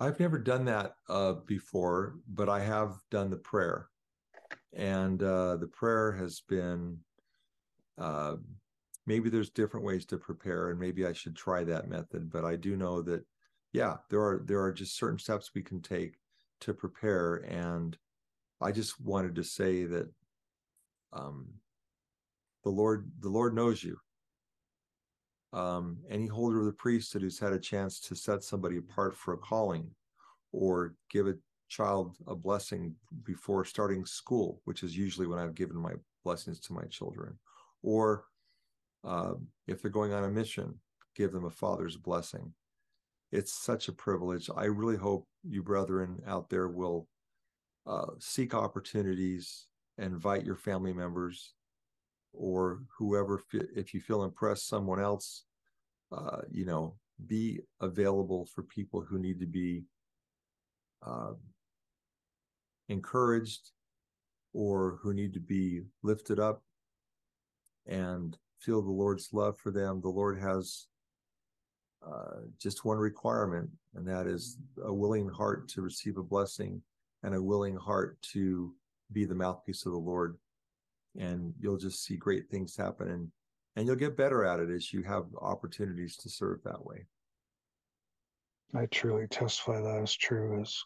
I've 0.00 0.18
never 0.18 0.38
done 0.38 0.64
that 0.64 0.94
uh, 1.08 1.34
before, 1.46 2.16
but 2.26 2.48
I 2.48 2.60
have 2.60 2.96
done 3.10 3.30
the 3.30 3.36
prayer, 3.36 3.89
and 4.72 5.22
uh, 5.22 5.56
the 5.56 5.68
prayer 5.68 6.12
has 6.12 6.40
been. 6.48 6.98
Uh, 7.98 8.36
maybe 9.06 9.28
there's 9.28 9.50
different 9.50 9.84
ways 9.84 10.06
to 10.06 10.16
prepare, 10.16 10.70
and 10.70 10.78
maybe 10.78 11.06
I 11.06 11.12
should 11.12 11.36
try 11.36 11.64
that 11.64 11.88
method. 11.88 12.30
But 12.30 12.44
I 12.44 12.56
do 12.56 12.76
know 12.76 13.02
that, 13.02 13.24
yeah, 13.72 13.96
there 14.08 14.20
are 14.20 14.42
there 14.44 14.62
are 14.62 14.72
just 14.72 14.96
certain 14.96 15.18
steps 15.18 15.50
we 15.54 15.62
can 15.62 15.80
take 15.80 16.18
to 16.60 16.74
prepare, 16.74 17.36
and 17.48 17.96
I 18.60 18.72
just 18.72 19.00
wanted 19.00 19.34
to 19.36 19.44
say 19.44 19.84
that 19.84 20.08
um, 21.12 21.48
the 22.64 22.70
Lord, 22.70 23.10
the 23.20 23.28
Lord 23.28 23.54
knows 23.54 23.82
you. 23.82 23.98
Um, 25.52 25.98
any 26.08 26.26
holder 26.26 26.60
of 26.60 26.66
the 26.66 26.72
priesthood 26.72 27.22
who's 27.22 27.40
had 27.40 27.52
a 27.52 27.58
chance 27.58 27.98
to 28.00 28.14
set 28.14 28.44
somebody 28.44 28.76
apart 28.76 29.16
for 29.16 29.34
a 29.34 29.38
calling 29.38 29.90
or 30.52 30.94
give 31.10 31.26
a 31.26 31.34
child 31.70 32.16
a 32.26 32.34
blessing 32.34 32.94
before 33.24 33.64
starting 33.64 34.04
school, 34.04 34.60
which 34.64 34.82
is 34.82 34.96
usually 34.96 35.26
when 35.26 35.38
I've 35.38 35.54
given 35.54 35.76
my 35.76 35.92
blessings 36.24 36.60
to 36.60 36.74
my 36.74 36.84
children, 36.90 37.38
or 37.82 38.24
uh, 39.04 39.34
if 39.66 39.80
they're 39.80 39.90
going 39.90 40.12
on 40.12 40.24
a 40.24 40.28
mission, 40.28 40.74
give 41.16 41.32
them 41.32 41.46
a 41.46 41.50
father's 41.50 41.96
blessing. 41.96 42.52
It's 43.32 43.52
such 43.52 43.88
a 43.88 43.92
privilege. 43.92 44.50
I 44.54 44.64
really 44.64 44.96
hope 44.96 45.26
you 45.48 45.62
brethren 45.62 46.20
out 46.26 46.50
there 46.50 46.68
will 46.68 47.08
uh, 47.86 48.06
seek 48.18 48.52
opportunities, 48.52 49.66
invite 49.96 50.44
your 50.44 50.56
family 50.56 50.92
members, 50.92 51.54
or 52.32 52.80
whoever, 52.98 53.42
if 53.52 53.94
you 53.94 54.00
feel 54.00 54.24
impressed, 54.24 54.68
someone 54.68 55.00
else, 55.00 55.44
uh, 56.12 56.42
you 56.50 56.64
know, 56.64 56.96
be 57.26 57.60
available 57.80 58.46
for 58.46 58.62
people 58.64 59.00
who 59.00 59.18
need 59.18 59.38
to 59.40 59.46
be 59.46 59.84
uh, 61.06 61.32
encouraged 62.90 63.70
or 64.52 64.98
who 65.02 65.14
need 65.14 65.32
to 65.34 65.40
be 65.40 65.82
lifted 66.02 66.38
up 66.38 66.62
and 67.86 68.36
feel 68.58 68.82
the 68.82 68.90
Lord's 68.90 69.30
love 69.32 69.58
for 69.58 69.70
them. 69.70 70.00
The 70.00 70.08
Lord 70.08 70.38
has 70.38 70.86
uh, 72.06 72.42
just 72.58 72.84
one 72.84 72.98
requirement, 72.98 73.70
and 73.94 74.06
that 74.06 74.26
is 74.26 74.58
a 74.84 74.92
willing 74.92 75.28
heart 75.28 75.68
to 75.68 75.82
receive 75.82 76.16
a 76.18 76.22
blessing 76.22 76.82
and 77.22 77.34
a 77.34 77.42
willing 77.42 77.76
heart 77.76 78.20
to 78.32 78.74
be 79.12 79.24
the 79.24 79.34
mouthpiece 79.34 79.86
of 79.86 79.92
the 79.92 79.98
Lord 79.98 80.36
and 81.18 81.52
you'll 81.58 81.76
just 81.76 82.04
see 82.04 82.16
great 82.16 82.48
things 82.48 82.76
happen 82.76 83.08
and 83.10 83.28
and 83.76 83.86
you'll 83.86 83.96
get 83.96 84.16
better 84.16 84.44
at 84.44 84.60
it 84.60 84.70
as 84.70 84.92
you 84.92 85.02
have 85.02 85.24
opportunities 85.40 86.16
to 86.16 86.28
serve 86.28 86.62
that 86.62 86.84
way 86.84 87.04
i 88.74 88.86
truly 88.86 89.26
testify 89.28 89.80
that 89.80 90.02
is 90.02 90.14
true 90.14 90.60
as 90.60 90.82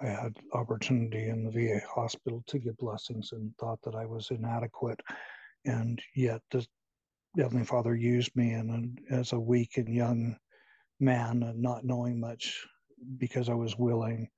i 0.00 0.06
had 0.06 0.36
opportunity 0.52 1.28
in 1.28 1.44
the 1.44 1.50
va 1.50 1.80
hospital 1.86 2.42
to 2.46 2.58
give 2.58 2.76
blessings 2.78 3.32
and 3.32 3.52
thought 3.58 3.78
that 3.82 3.94
i 3.94 4.04
was 4.04 4.30
inadequate 4.30 5.00
and 5.64 6.00
yet 6.14 6.40
the 6.50 6.66
heavenly 7.36 7.64
father 7.64 7.94
used 7.94 8.34
me 8.36 8.52
and 8.52 8.98
as 9.10 9.32
a 9.32 9.40
weak 9.40 9.76
and 9.76 9.88
young 9.88 10.36
man 11.00 11.42
and 11.42 11.60
not 11.60 11.84
knowing 11.84 12.18
much 12.18 12.66
because 13.18 13.48
i 13.48 13.54
was 13.54 13.76
willing 13.78 14.28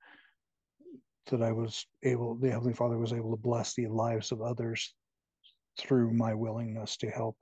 that 1.29 1.41
I 1.41 1.51
was 1.51 1.85
able, 2.03 2.35
the 2.35 2.51
Heavenly 2.51 2.73
Father 2.73 2.97
was 2.97 3.13
able 3.13 3.31
to 3.31 3.41
bless 3.41 3.73
the 3.73 3.87
lives 3.87 4.31
of 4.31 4.41
others 4.41 4.93
through 5.79 6.13
my 6.13 6.33
willingness 6.33 6.97
to 6.97 7.09
help. 7.09 7.37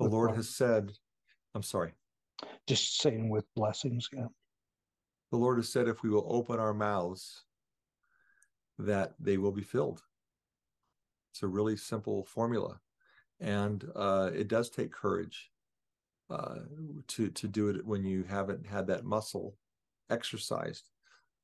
The 0.00 0.08
Lord 0.08 0.30
um 0.30 0.36
has 0.36 0.48
said, 0.48 0.90
I'm 1.54 1.62
sorry. 1.62 1.92
Just 2.66 3.00
saying 3.00 3.28
with 3.28 3.44
blessings, 3.54 4.08
yeah. 4.12 4.26
The 5.32 5.38
Lord 5.38 5.56
has 5.56 5.70
said, 5.70 5.88
if 5.88 6.02
we 6.02 6.10
will 6.10 6.26
open 6.28 6.60
our 6.60 6.74
mouths, 6.74 7.44
that 8.78 9.14
they 9.18 9.38
will 9.38 9.50
be 9.50 9.62
filled. 9.62 10.02
It's 11.32 11.42
a 11.42 11.48
really 11.48 11.76
simple 11.78 12.26
formula. 12.26 12.78
And 13.40 13.82
uh, 13.96 14.30
it 14.34 14.46
does 14.46 14.68
take 14.68 14.92
courage 14.92 15.50
uh, 16.28 16.56
to, 17.08 17.30
to 17.30 17.48
do 17.48 17.68
it 17.68 17.84
when 17.86 18.04
you 18.04 18.24
haven't 18.24 18.66
had 18.66 18.86
that 18.88 19.06
muscle 19.06 19.56
exercised. 20.10 20.90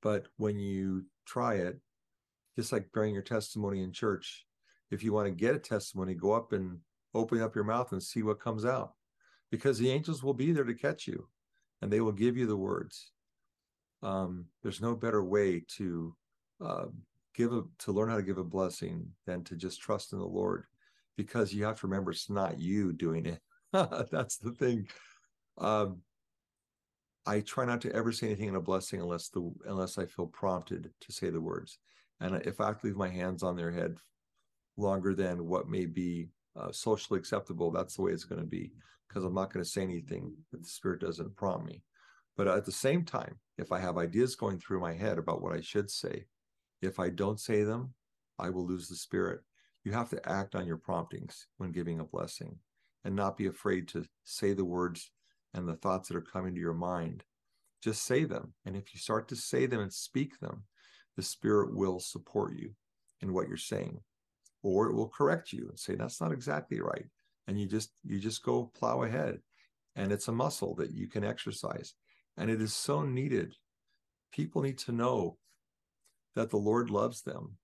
But 0.03 0.27
when 0.37 0.59
you 0.59 1.07
try 1.25 1.55
it, 1.55 1.81
just 2.57 2.73
like 2.73 2.93
bearing 2.93 3.15
your 3.15 3.23
testimony 3.23 3.83
in 3.83 3.91
church, 3.91 4.45
if 4.91 5.03
you 5.03 5.15
want 5.15 5.29
to 5.29 5.33
get 5.33 5.55
a 5.55 5.59
testimony, 5.59 6.13
go 6.13 6.33
up 6.33 6.53
and 6.53 6.79
open 7.15 7.41
up 7.41 7.55
your 7.55 7.65
mouth 7.65 7.93
and 7.93 8.03
see 8.03 8.23
what 8.23 8.39
comes 8.39 8.67
out 8.67 8.93
because 9.51 9.79
the 9.79 9.91
angels 9.91 10.23
will 10.23 10.35
be 10.35 10.53
there 10.53 10.65
to 10.65 10.75
catch 10.75 11.07
you 11.07 11.27
and 11.81 11.91
they 11.91 12.03
will 12.03 12.13
give 12.13 12.37
you 12.37 12.47
the 12.47 12.57
words. 12.57 13.13
Um, 14.03 14.47
there's 14.63 14.81
no 14.81 14.95
better 14.95 15.25
way 15.25 15.65
to 15.77 16.15
uh, 16.65 16.87
give 17.35 17.53
a, 17.53 17.63
to 17.81 17.93
learn 17.93 18.11
how 18.11 18.17
to 18.17 18.23
give 18.23 18.39
a 18.39 18.45
blessing 18.45 19.07
than 19.27 19.45
to 19.45 19.57
just 19.57 19.81
trust 19.81 20.13
in 20.13 20.19
the 20.19 20.27
Lord 20.27 20.65
because 21.17 21.53
you 21.53 21.65
have 21.65 21.81
to 21.81 21.87
remember 21.87 22.11
it's 22.11 22.31
not 22.31 22.59
you 22.59 22.93
doing 22.93 23.27
it. 23.27 23.41
That's 23.73 24.39
the 24.39 24.53
thing. 24.53 24.89
Um, 25.59 26.03
I 27.27 27.41
try 27.41 27.67
not 27.67 27.83
to 27.83 27.93
ever 27.93 28.11
say 28.11 28.29
anything 28.29 28.49
in 28.49 28.55
a 28.55 28.61
blessing 28.61 29.03
unless 29.03 29.29
the 29.29 29.53
unless 29.67 29.99
I 29.99 30.07
feel 30.07 30.27
prompted 30.27 30.91
to 31.01 31.13
say 31.13 31.29
the 31.29 31.41
words. 31.41 31.79
And 32.21 32.37
if 32.47 32.61
I 32.61 32.67
have 32.69 32.81
to 32.81 32.87
leave 32.87 32.97
my 32.97 33.09
hands 33.09 33.43
on 33.43 33.55
their 33.57 33.71
head 33.71 33.99
longer 34.77 35.15
than 35.15 35.47
what 35.47 35.69
may 35.69 35.85
be 35.85 36.31
uh, 36.57 36.73
socially 36.73 37.19
acceptable, 37.19 37.71
that's 37.71 37.97
the 37.97 38.03
way 38.03 38.13
it's 38.13 38.25
going 38.25 38.41
to 38.41 38.47
be 38.47 38.73
because 39.07 39.25
I'm 39.25 39.35
not 39.35 39.53
going 39.53 39.65
to 39.65 39.71
say 39.71 39.83
anything 39.83 40.33
that 40.53 40.63
the 40.63 40.69
Spirit 40.69 41.01
doesn't 41.01 41.37
prompt 41.37 41.67
me. 41.67 41.83
But 42.39 42.47
at 42.47 42.65
the 42.65 42.73
same 42.73 43.05
time, 43.05 43.41
if 43.59 43.73
I 43.73 43.81
have 43.81 43.99
ideas 43.99 44.37
going 44.37 44.61
through 44.61 44.81
my 44.81 44.95
head 44.95 45.19
about 45.19 45.43
what 45.43 45.53
I 45.53 45.61
should 45.61 45.91
say, 45.91 46.27
if 46.81 47.01
I 47.01 47.11
don't 47.11 47.41
say 47.41 47.65
them, 47.65 47.95
I 48.39 48.49
will 48.49 48.65
lose 48.65 48.89
the 48.89 48.95
Spirit. 48.95 49.41
You 49.85 49.91
have 49.91 50.09
to 50.11 50.29
act 50.29 50.55
on 50.55 50.65
your 50.65 50.77
promptings 50.77 51.49
when 51.57 51.73
giving 51.73 51.99
a 51.99 52.05
blessing 52.05 52.61
and 53.05 53.17
not 53.17 53.37
be 53.37 53.49
afraid 53.49 53.89
to 53.89 54.05
say 54.23 54.53
the 54.53 54.65
words 54.65 55.11
and 55.53 55.67
the 55.67 55.75
thoughts 55.75 56.09
that 56.09 56.17
are 56.17 56.21
coming 56.21 56.55
to 56.55 56.61
your 56.61 56.75
mind. 56.75 57.25
Just 57.83 58.05
say 58.05 58.23
them. 58.25 58.55
And 58.65 58.77
if 58.77 58.95
you 58.95 59.01
start 59.01 59.27
to 59.29 59.37
say 59.37 59.67
them 59.67 59.81
and 59.81 59.93
speak 59.93 60.39
them, 60.39 60.63
the 61.17 61.23
Spirit 61.25 61.75
will 61.75 61.99
support 61.99 62.57
you 62.57 62.71
in 63.21 63.33
what 63.33 63.49
you're 63.49 63.57
saying. 63.57 63.99
Or 64.63 64.89
it 64.89 64.95
will 64.95 65.09
correct 65.09 65.53
you 65.53 65.67
and 65.71 65.79
say, 65.79 65.97
that's 65.97 66.21
not 66.21 66.31
exactly 66.31 66.81
right. 66.81 67.07
And 67.49 67.59
you 67.59 67.67
just 67.67 67.91
you 68.05 68.21
just 68.21 68.45
go 68.45 68.71
plow 68.79 69.03
ahead. 69.03 69.41
And 69.97 70.13
it's 70.13 70.29
a 70.29 70.33
muscle 70.33 70.77
that 70.77 70.93
you 70.93 71.09
can 71.09 71.25
exercise. 71.25 71.95
And 72.39 72.51
it 72.51 72.63
is 72.63 72.73
so 72.73 73.03
needed. 73.03 73.57
People 74.33 74.63
need 74.63 74.79
to 74.79 74.93
know 74.93 75.37
that 76.37 76.51
the 76.51 76.57
Lord 76.57 76.89
loves 76.89 77.23
them. 77.23 77.57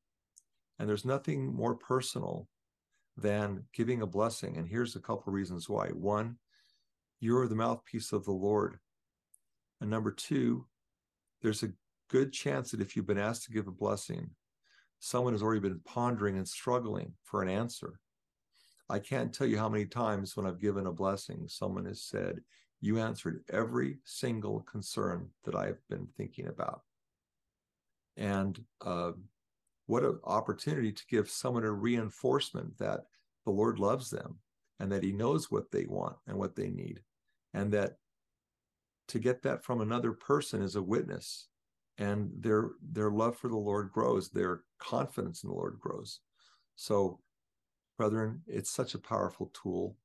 And 0.78 0.88
there's 0.88 1.04
nothing 1.04 1.54
more 1.54 1.76
personal 1.76 2.48
than 3.16 3.64
giving 3.72 4.02
a 4.02 4.06
blessing. 4.06 4.56
And 4.56 4.68
here's 4.68 4.96
a 4.96 5.00
couple 5.00 5.32
reasons 5.32 5.68
why. 5.68 5.88
One, 5.88 6.36
you're 7.20 7.46
the 7.46 7.54
mouthpiece 7.54 8.12
of 8.12 8.24
the 8.24 8.32
Lord. 8.32 8.78
And 9.80 9.88
number 9.88 10.10
two, 10.10 10.66
there's 11.40 11.62
a 11.62 11.72
good 12.10 12.32
chance 12.32 12.72
that 12.72 12.80
if 12.80 12.96
you've 12.96 13.06
been 13.06 13.16
asked 13.18 13.44
to 13.44 13.52
give 13.52 13.68
a 13.68 13.72
blessing, 13.72 14.30
someone 14.98 15.34
has 15.34 15.42
already 15.42 15.60
been 15.60 15.80
pondering 15.84 16.36
and 16.36 16.48
struggling 16.48 17.12
for 17.22 17.42
an 17.42 17.48
answer. 17.48 18.00
I 18.90 18.98
can't 18.98 19.32
tell 19.32 19.46
you 19.46 19.58
how 19.58 19.68
many 19.68 19.86
times 19.86 20.36
when 20.36 20.46
I've 20.46 20.60
given 20.60 20.86
a 20.86 20.92
blessing, 20.92 21.44
someone 21.48 21.84
has 21.86 22.02
said, 22.02 22.40
You 22.84 22.98
answered 22.98 23.42
every 23.50 23.96
single 24.04 24.60
concern 24.70 25.30
that 25.44 25.54
I've 25.54 25.80
been 25.88 26.06
thinking 26.18 26.48
about. 26.48 26.82
And 28.18 28.62
uh, 28.84 29.12
what 29.86 30.02
an 30.02 30.18
opportunity 30.22 30.92
to 30.92 31.02
give 31.08 31.30
someone 31.30 31.64
a 31.64 31.72
reinforcement 31.72 32.76
that 32.76 33.06
the 33.46 33.52
Lord 33.52 33.78
loves 33.78 34.10
them 34.10 34.36
and 34.80 34.92
that 34.92 35.02
He 35.02 35.12
knows 35.12 35.50
what 35.50 35.70
they 35.70 35.86
want 35.86 36.16
and 36.26 36.36
what 36.36 36.56
they 36.56 36.68
need. 36.68 37.00
And 37.54 37.72
that 37.72 37.96
to 39.08 39.18
get 39.18 39.40
that 39.44 39.64
from 39.64 39.80
another 39.80 40.12
person 40.12 40.60
is 40.60 40.76
a 40.76 40.82
witness 40.82 41.48
and 41.96 42.30
their 42.38 42.72
their 42.92 43.10
love 43.10 43.36
for 43.36 43.48
the 43.48 43.56
lord 43.56 43.92
grows 43.92 44.30
their 44.30 44.62
confidence 44.80 45.44
in 45.44 45.48
the 45.48 45.54
lord 45.54 45.78
grows 45.78 46.18
so 46.74 47.20
brethren 47.96 48.40
it's 48.48 48.70
such 48.70 48.94
a 48.94 48.98
powerful 48.98 49.52
tool 49.54 49.96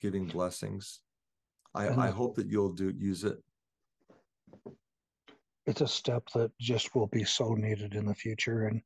giving 0.00 0.24
blessings 0.24 1.00
i 1.74 1.88
i 1.88 2.10
hope 2.10 2.34
that 2.36 2.48
you'll 2.48 2.72
do 2.72 2.92
use 2.96 3.24
it. 3.24 3.38
It's 5.66 5.80
a 5.80 5.88
step 5.88 6.24
that 6.34 6.50
just 6.60 6.94
will 6.94 7.06
be 7.06 7.24
so 7.24 7.54
needed 7.54 7.94
in 7.94 8.04
the 8.04 8.14
future 8.14 8.66
and 8.66 8.82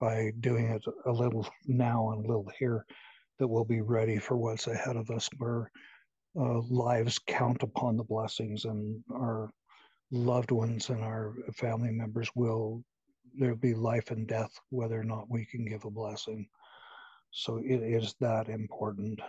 by 0.00 0.32
doing 0.40 0.66
it 0.70 0.82
a 1.06 1.12
little 1.12 1.46
now 1.66 2.10
and 2.10 2.24
a 2.24 2.28
little 2.28 2.50
here 2.58 2.86
that 3.38 3.46
we'll 3.46 3.64
be 3.64 3.82
ready 3.82 4.18
for 4.18 4.36
what's 4.36 4.66
ahead 4.66 4.96
of 4.96 5.10
us 5.10 5.28
where 5.38 5.70
uh, 6.38 6.58
lives 6.70 7.18
count 7.26 7.62
upon 7.62 7.96
the 7.96 8.04
blessings 8.04 8.64
and 8.64 9.02
our 9.12 9.50
loved 10.10 10.50
ones 10.50 10.88
and 10.90 11.02
our 11.02 11.34
family 11.54 11.90
members 11.90 12.30
will 12.34 12.82
there'll 13.38 13.56
be 13.56 13.74
life 13.74 14.10
and 14.10 14.26
death 14.26 14.52
whether 14.70 14.98
or 14.98 15.04
not 15.04 15.30
we 15.30 15.44
can 15.44 15.64
give 15.64 15.84
a 15.84 15.90
blessing. 15.90 16.46
So 17.30 17.58
it 17.58 17.82
is 17.82 18.14
that 18.20 18.48
important 18.48 19.20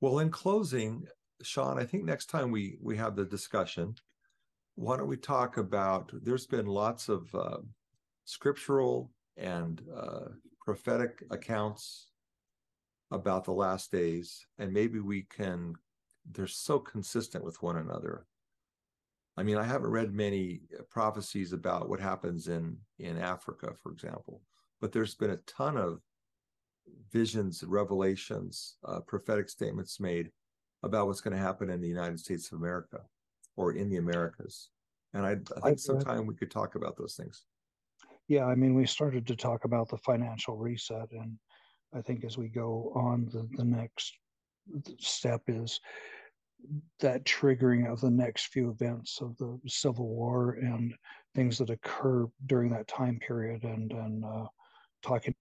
well 0.00 0.18
in 0.18 0.30
closing 0.30 1.04
sean 1.42 1.78
i 1.78 1.84
think 1.84 2.04
next 2.04 2.26
time 2.26 2.50
we 2.50 2.76
we 2.80 2.96
have 2.96 3.16
the 3.16 3.24
discussion 3.24 3.94
why 4.74 4.96
don't 4.96 5.08
we 5.08 5.16
talk 5.16 5.56
about 5.56 6.10
there's 6.22 6.46
been 6.46 6.66
lots 6.66 7.08
of 7.08 7.34
uh, 7.34 7.58
scriptural 8.24 9.10
and 9.36 9.82
uh, 9.96 10.26
prophetic 10.64 11.24
accounts 11.30 12.10
about 13.10 13.44
the 13.44 13.52
last 13.52 13.90
days 13.90 14.46
and 14.58 14.72
maybe 14.72 15.00
we 15.00 15.22
can 15.22 15.74
they're 16.30 16.46
so 16.46 16.78
consistent 16.78 17.42
with 17.42 17.62
one 17.62 17.78
another. 17.78 18.26
I 19.36 19.42
mean 19.42 19.56
i 19.56 19.62
haven't 19.62 19.90
read 19.90 20.12
many 20.12 20.60
prophecies 20.90 21.52
about 21.52 21.88
what 21.88 22.00
happens 22.00 22.48
in 22.48 22.76
in 22.98 23.16
africa 23.16 23.72
for 23.80 23.92
example 23.92 24.42
but 24.80 24.90
there's 24.92 25.14
been 25.14 25.30
a 25.30 25.36
ton 25.38 25.76
of 25.76 26.00
visions 27.12 27.62
revelations 27.66 28.76
uh, 28.84 29.00
prophetic 29.00 29.48
statements 29.48 30.00
made 30.00 30.30
about 30.82 31.06
what's 31.06 31.20
going 31.20 31.36
to 31.36 31.42
happen 31.42 31.70
in 31.70 31.80
the 31.80 31.88
united 31.88 32.18
states 32.18 32.50
of 32.52 32.58
america 32.58 33.00
or 33.56 33.72
in 33.72 33.88
the 33.88 33.96
americas. 33.96 34.70
And 35.14 35.24
i, 35.26 35.36
I 35.56 35.60
think 35.60 35.78
sometime 35.78 36.26
we 36.26 36.34
could 36.34 36.50
talk 36.50 36.74
about 36.74 36.96
those 36.96 37.14
things. 37.14 37.44
Yeah 38.28 38.44
i 38.44 38.54
mean 38.54 38.74
we 38.74 38.86
started 38.86 39.26
to 39.26 39.36
talk 39.36 39.64
about 39.64 39.88
the 39.88 39.98
financial 39.98 40.56
reset 40.56 41.10
and 41.12 41.38
I 41.94 42.02
think 42.02 42.24
as 42.24 42.36
we 42.36 42.48
go 42.48 42.92
on, 42.94 43.28
the, 43.32 43.48
the 43.56 43.64
next 43.64 44.14
step 44.98 45.42
is 45.46 45.80
that 47.00 47.24
triggering 47.24 47.90
of 47.90 48.00
the 48.00 48.10
next 48.10 48.48
few 48.48 48.70
events 48.70 49.20
of 49.22 49.36
the 49.38 49.58
Civil 49.66 50.08
War 50.08 50.58
and 50.60 50.94
things 51.34 51.56
that 51.58 51.70
occur 51.70 52.26
during 52.46 52.70
that 52.70 52.88
time 52.88 53.18
period, 53.20 53.62
and 53.62 53.92
and 53.92 54.24
uh, 54.24 54.46
talking 55.02 55.34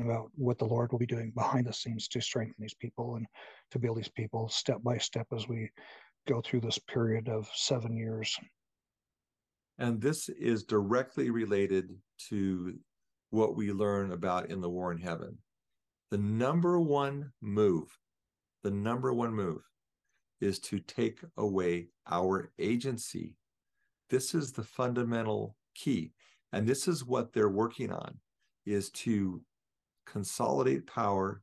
about 0.00 0.30
what 0.34 0.58
the 0.58 0.64
Lord 0.64 0.92
will 0.92 0.98
be 0.98 1.06
doing 1.06 1.32
behind 1.34 1.66
the 1.66 1.72
scenes 1.72 2.08
to 2.08 2.20
strengthen 2.20 2.56
these 2.58 2.74
people 2.74 3.16
and 3.16 3.26
to 3.70 3.78
build 3.78 3.98
these 3.98 4.08
people 4.08 4.48
step 4.48 4.82
by 4.82 4.98
step 4.98 5.26
as 5.34 5.48
we 5.48 5.70
go 6.26 6.40
through 6.40 6.60
this 6.60 6.78
period 6.78 7.28
of 7.28 7.48
seven 7.54 7.96
years. 7.96 8.36
And 9.78 10.00
this 10.00 10.28
is 10.28 10.64
directly 10.64 11.30
related 11.30 11.90
to 12.28 12.78
what 13.30 13.56
we 13.56 13.72
learn 13.72 14.12
about 14.12 14.50
in 14.50 14.60
the 14.60 14.70
war 14.70 14.92
in 14.92 14.98
heaven 14.98 15.38
the 16.10 16.18
number 16.18 16.78
one 16.78 17.32
move, 17.42 17.98
the 18.62 18.70
number 18.70 19.12
one 19.12 19.34
move 19.34 19.62
is 20.40 20.58
to 20.60 20.78
take 20.78 21.18
away 21.36 21.88
our 22.08 22.52
agency. 22.58 23.34
This 24.08 24.34
is 24.34 24.52
the 24.52 24.62
fundamental 24.62 25.56
key. 25.74 26.12
And 26.52 26.66
this 26.66 26.86
is 26.86 27.04
what 27.04 27.32
they're 27.32 27.48
working 27.48 27.90
on 27.90 28.18
is 28.64 28.90
to 28.90 29.42
consolidate 30.06 30.86
power 30.86 31.42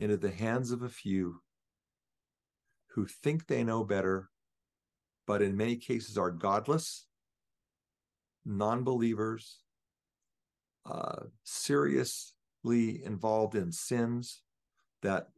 into 0.00 0.16
the 0.16 0.30
hands 0.30 0.70
of 0.70 0.82
a 0.82 0.88
few 0.88 1.40
who 2.88 3.06
think 3.06 3.46
they 3.46 3.64
know 3.64 3.84
better, 3.84 4.30
but 5.26 5.42
in 5.42 5.56
many 5.56 5.76
cases 5.76 6.16
are 6.18 6.30
godless, 6.30 7.06
non 8.44 8.84
believers, 8.84 9.60
uh, 10.86 11.24
serious 11.44 12.34
involved 12.66 13.54
in 13.54 13.70
sins 13.70 14.40
that 15.02 15.28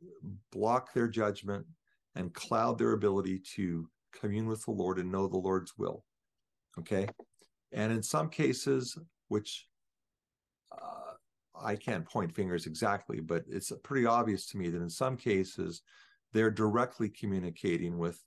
block 0.52 0.92
their 0.94 1.08
judgment 1.08 1.66
and 2.14 2.32
cloud 2.32 2.78
their 2.78 2.92
ability 2.92 3.40
to 3.56 3.88
commune 4.12 4.46
with 4.46 4.64
the 4.64 4.70
Lord 4.70 4.98
and 4.98 5.10
know 5.10 5.26
the 5.26 5.36
Lord's 5.36 5.76
will. 5.76 6.04
Okay. 6.78 7.08
And 7.72 7.92
in 7.92 8.02
some 8.02 8.28
cases, 8.28 8.96
which 9.28 9.66
uh, 10.70 11.05
I 11.62 11.76
can't 11.76 12.04
point 12.04 12.34
fingers 12.34 12.66
exactly, 12.66 13.20
but 13.20 13.44
it's 13.48 13.72
pretty 13.82 14.06
obvious 14.06 14.46
to 14.48 14.58
me 14.58 14.68
that 14.70 14.82
in 14.82 14.90
some 14.90 15.16
cases, 15.16 15.82
they're 16.32 16.50
directly 16.50 17.08
communicating 17.08 17.98
with 17.98 18.22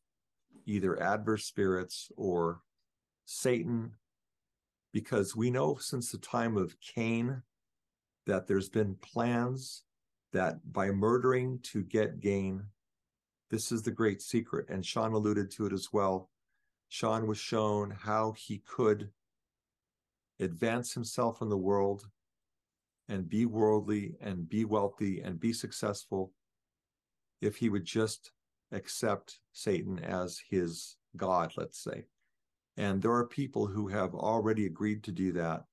either 0.65 1.01
adverse 1.01 1.45
spirits 1.45 2.11
or 2.17 2.61
Satan, 3.25 3.91
because 4.91 5.35
we 5.35 5.51
know 5.51 5.75
since 5.75 6.11
the 6.11 6.17
time 6.17 6.57
of 6.57 6.79
Cain 6.81 7.43
that 8.25 8.47
there's 8.47 8.69
been 8.69 8.95
plans 8.95 9.83
that 10.33 10.71
by 10.71 10.89
murdering 10.89 11.59
to 11.63 11.83
get 11.83 12.19
gain, 12.19 12.63
this 13.49 13.71
is 13.71 13.83
the 13.83 13.91
great 13.91 14.21
secret. 14.21 14.67
And 14.69 14.85
Sean 14.85 15.13
alluded 15.13 15.51
to 15.51 15.65
it 15.65 15.73
as 15.73 15.89
well. 15.91 16.29
Sean 16.87 17.27
was 17.27 17.37
shown 17.37 17.91
how 17.91 18.33
he 18.37 18.59
could 18.59 19.09
advance 20.39 20.93
himself 20.93 21.41
in 21.41 21.49
the 21.49 21.57
world 21.57 22.07
and 23.09 23.27
be 23.27 23.45
worldly 23.45 24.15
and 24.21 24.47
be 24.47 24.63
wealthy 24.63 25.19
and 25.19 25.39
be 25.39 25.51
successful 25.51 26.31
if 27.41 27.57
he 27.57 27.67
would 27.67 27.83
just 27.83 28.31
accept 28.71 29.39
Satan 29.51 29.99
as 29.99 30.41
his 30.49 30.95
God, 31.17 31.53
let's 31.57 31.79
say. 31.79 32.05
And 32.77 33.01
there 33.01 33.13
are 33.13 33.25
people 33.25 33.65
who 33.67 33.87
have 33.87 34.13
already 34.13 34.65
agreed 34.65 35.03
to 35.03 35.11
do 35.11 35.33
that. 35.33 35.65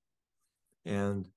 And 0.84 1.28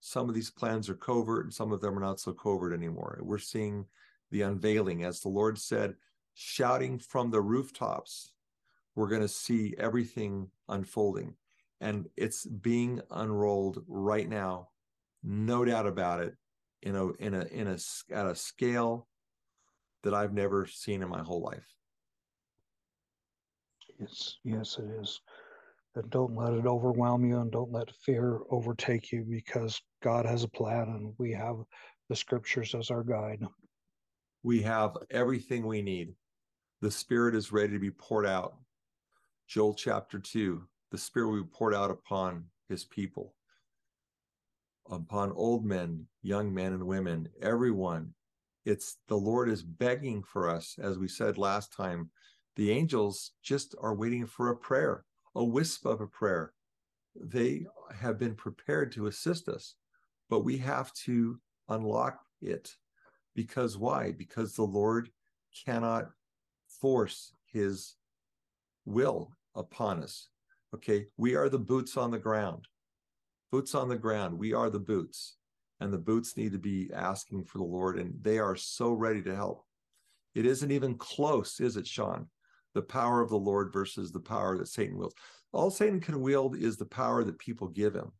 some 0.00 0.28
of 0.28 0.34
these 0.34 0.50
plans 0.50 0.90
are 0.90 0.94
covert 0.94 1.44
and 1.44 1.54
some 1.54 1.72
of 1.72 1.80
them 1.80 1.96
are 1.96 2.02
not 2.02 2.20
so 2.20 2.32
covert 2.32 2.74
anymore. 2.74 3.18
We're 3.22 3.38
seeing 3.38 3.86
the 4.30 4.42
unveiling, 4.42 5.04
as 5.04 5.20
the 5.20 5.28
Lord 5.28 5.58
said, 5.58 5.94
shouting 6.34 6.98
from 6.98 7.30
the 7.30 7.40
rooftops. 7.40 8.32
We're 8.94 9.08
going 9.08 9.22
to 9.22 9.28
see 9.28 9.74
everything 9.78 10.48
unfolding. 10.68 11.34
And 11.80 12.08
it's 12.16 12.44
being 12.44 13.00
unrolled 13.10 13.82
right 13.86 14.28
now, 14.28 14.68
no 15.24 15.64
doubt 15.64 15.86
about 15.86 16.20
it, 16.20 16.34
in 16.82 16.96
a 16.96 17.08
in 17.12 17.34
a 17.34 17.44
in 17.46 17.66
a 17.66 17.78
at 18.12 18.26
a 18.26 18.34
scale 18.34 19.08
that 20.02 20.14
I've 20.14 20.34
never 20.34 20.66
seen 20.66 21.02
in 21.02 21.08
my 21.08 21.22
whole 21.22 21.42
life. 21.42 21.66
Yes, 23.98 24.36
yes, 24.44 24.78
it 24.78 25.00
is. 25.00 25.20
And 25.96 26.10
don't 26.10 26.36
let 26.36 26.52
it 26.52 26.66
overwhelm 26.66 27.24
you 27.24 27.38
and 27.38 27.50
don't 27.50 27.72
let 27.72 27.90
fear 28.04 28.40
overtake 28.50 29.12
you 29.12 29.24
because 29.28 29.80
God 30.02 30.26
has 30.26 30.42
a 30.42 30.48
plan 30.48 30.88
and 30.88 31.14
we 31.18 31.32
have 31.32 31.56
the 32.08 32.16
scriptures 32.16 32.74
as 32.74 32.90
our 32.90 33.04
guide. 33.04 33.40
We 34.42 34.60
have 34.62 34.96
everything 35.10 35.66
we 35.66 35.80
need. 35.80 36.14
The 36.82 36.90
Spirit 36.90 37.34
is 37.34 37.52
ready 37.52 37.72
to 37.72 37.78
be 37.78 37.92
poured 37.92 38.26
out. 38.26 38.56
Joel 39.48 39.74
chapter 39.74 40.18
2 40.18 40.66
the 40.94 40.98
Spirit 40.98 41.28
will 41.28 41.42
be 41.42 41.48
poured 41.52 41.74
out 41.74 41.90
upon 41.90 42.44
his 42.68 42.84
people, 42.84 43.34
upon 44.90 45.32
old 45.32 45.64
men, 45.64 46.06
young 46.22 46.52
men, 46.52 46.72
and 46.72 46.86
women, 46.86 47.28
everyone. 47.42 48.14
It's 48.64 48.98
the 49.08 49.16
Lord 49.16 49.48
is 49.48 49.62
begging 49.62 50.22
for 50.22 50.48
us, 50.48 50.76
as 50.80 50.98
we 50.98 51.08
said 51.08 51.38
last 51.38 51.72
time. 51.72 52.10
The 52.56 52.70
angels 52.70 53.32
just 53.42 53.74
are 53.80 53.94
waiting 53.94 54.26
for 54.26 54.50
a 54.50 54.56
prayer, 54.56 55.04
a 55.34 55.44
wisp 55.44 55.86
of 55.86 56.00
a 56.00 56.06
prayer. 56.06 56.52
They 57.14 57.66
have 57.94 58.18
been 58.18 58.34
prepared 58.34 58.92
to 58.92 59.06
assist 59.06 59.48
us, 59.48 59.74
but 60.30 60.44
we 60.44 60.58
have 60.58 60.92
to 61.04 61.40
unlock 61.68 62.20
it. 62.40 62.74
Because 63.34 63.76
why? 63.76 64.12
Because 64.12 64.54
the 64.54 64.62
Lord 64.62 65.10
cannot 65.64 66.10
force 66.68 67.32
his 67.46 67.96
will 68.84 69.36
upon 69.54 70.02
us. 70.02 70.28
Okay, 70.74 71.06
we 71.16 71.34
are 71.34 71.48
the 71.48 71.58
boots 71.58 71.96
on 71.96 72.10
the 72.10 72.18
ground. 72.18 72.66
Boots 73.50 73.74
on 73.74 73.88
the 73.88 73.96
ground. 73.96 74.38
We 74.38 74.52
are 74.52 74.70
the 74.70 74.80
boots. 74.80 75.36
And 75.80 75.92
the 75.92 75.98
boots 75.98 76.36
need 76.36 76.52
to 76.52 76.58
be 76.58 76.90
asking 76.94 77.44
for 77.44 77.58
the 77.58 77.64
Lord, 77.64 77.98
and 77.98 78.14
they 78.22 78.38
are 78.38 78.56
so 78.56 78.92
ready 78.92 79.22
to 79.22 79.34
help. 79.34 79.64
It 80.34 80.46
isn't 80.46 80.70
even 80.70 80.96
close, 80.96 81.60
is 81.60 81.76
it, 81.76 81.86
Sean? 81.86 82.28
The 82.74 82.82
power 82.82 83.20
of 83.20 83.30
the 83.30 83.36
Lord 83.36 83.72
versus 83.72 84.10
the 84.10 84.20
power 84.20 84.56
that 84.58 84.68
Satan 84.68 84.96
wields. 84.96 85.14
All 85.52 85.70
Satan 85.70 86.00
can 86.00 86.20
wield 86.20 86.56
is 86.56 86.76
the 86.76 86.86
power 86.86 87.22
that 87.24 87.38
people 87.38 87.68
give 87.68 87.94
him. 87.94 88.12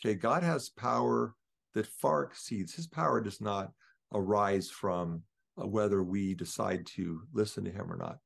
Okay, 0.00 0.14
God 0.14 0.42
has 0.42 0.68
power 0.70 1.34
that 1.74 1.86
far 1.86 2.24
exceeds. 2.24 2.74
His 2.74 2.86
power 2.86 3.20
does 3.20 3.40
not 3.40 3.72
arise 4.12 4.70
from 4.70 5.22
uh, 5.60 5.66
whether 5.66 6.02
we 6.02 6.34
decide 6.34 6.86
to 6.86 7.22
listen 7.32 7.64
to 7.64 7.70
him 7.70 7.92
or 7.92 7.96
not. 7.96 8.18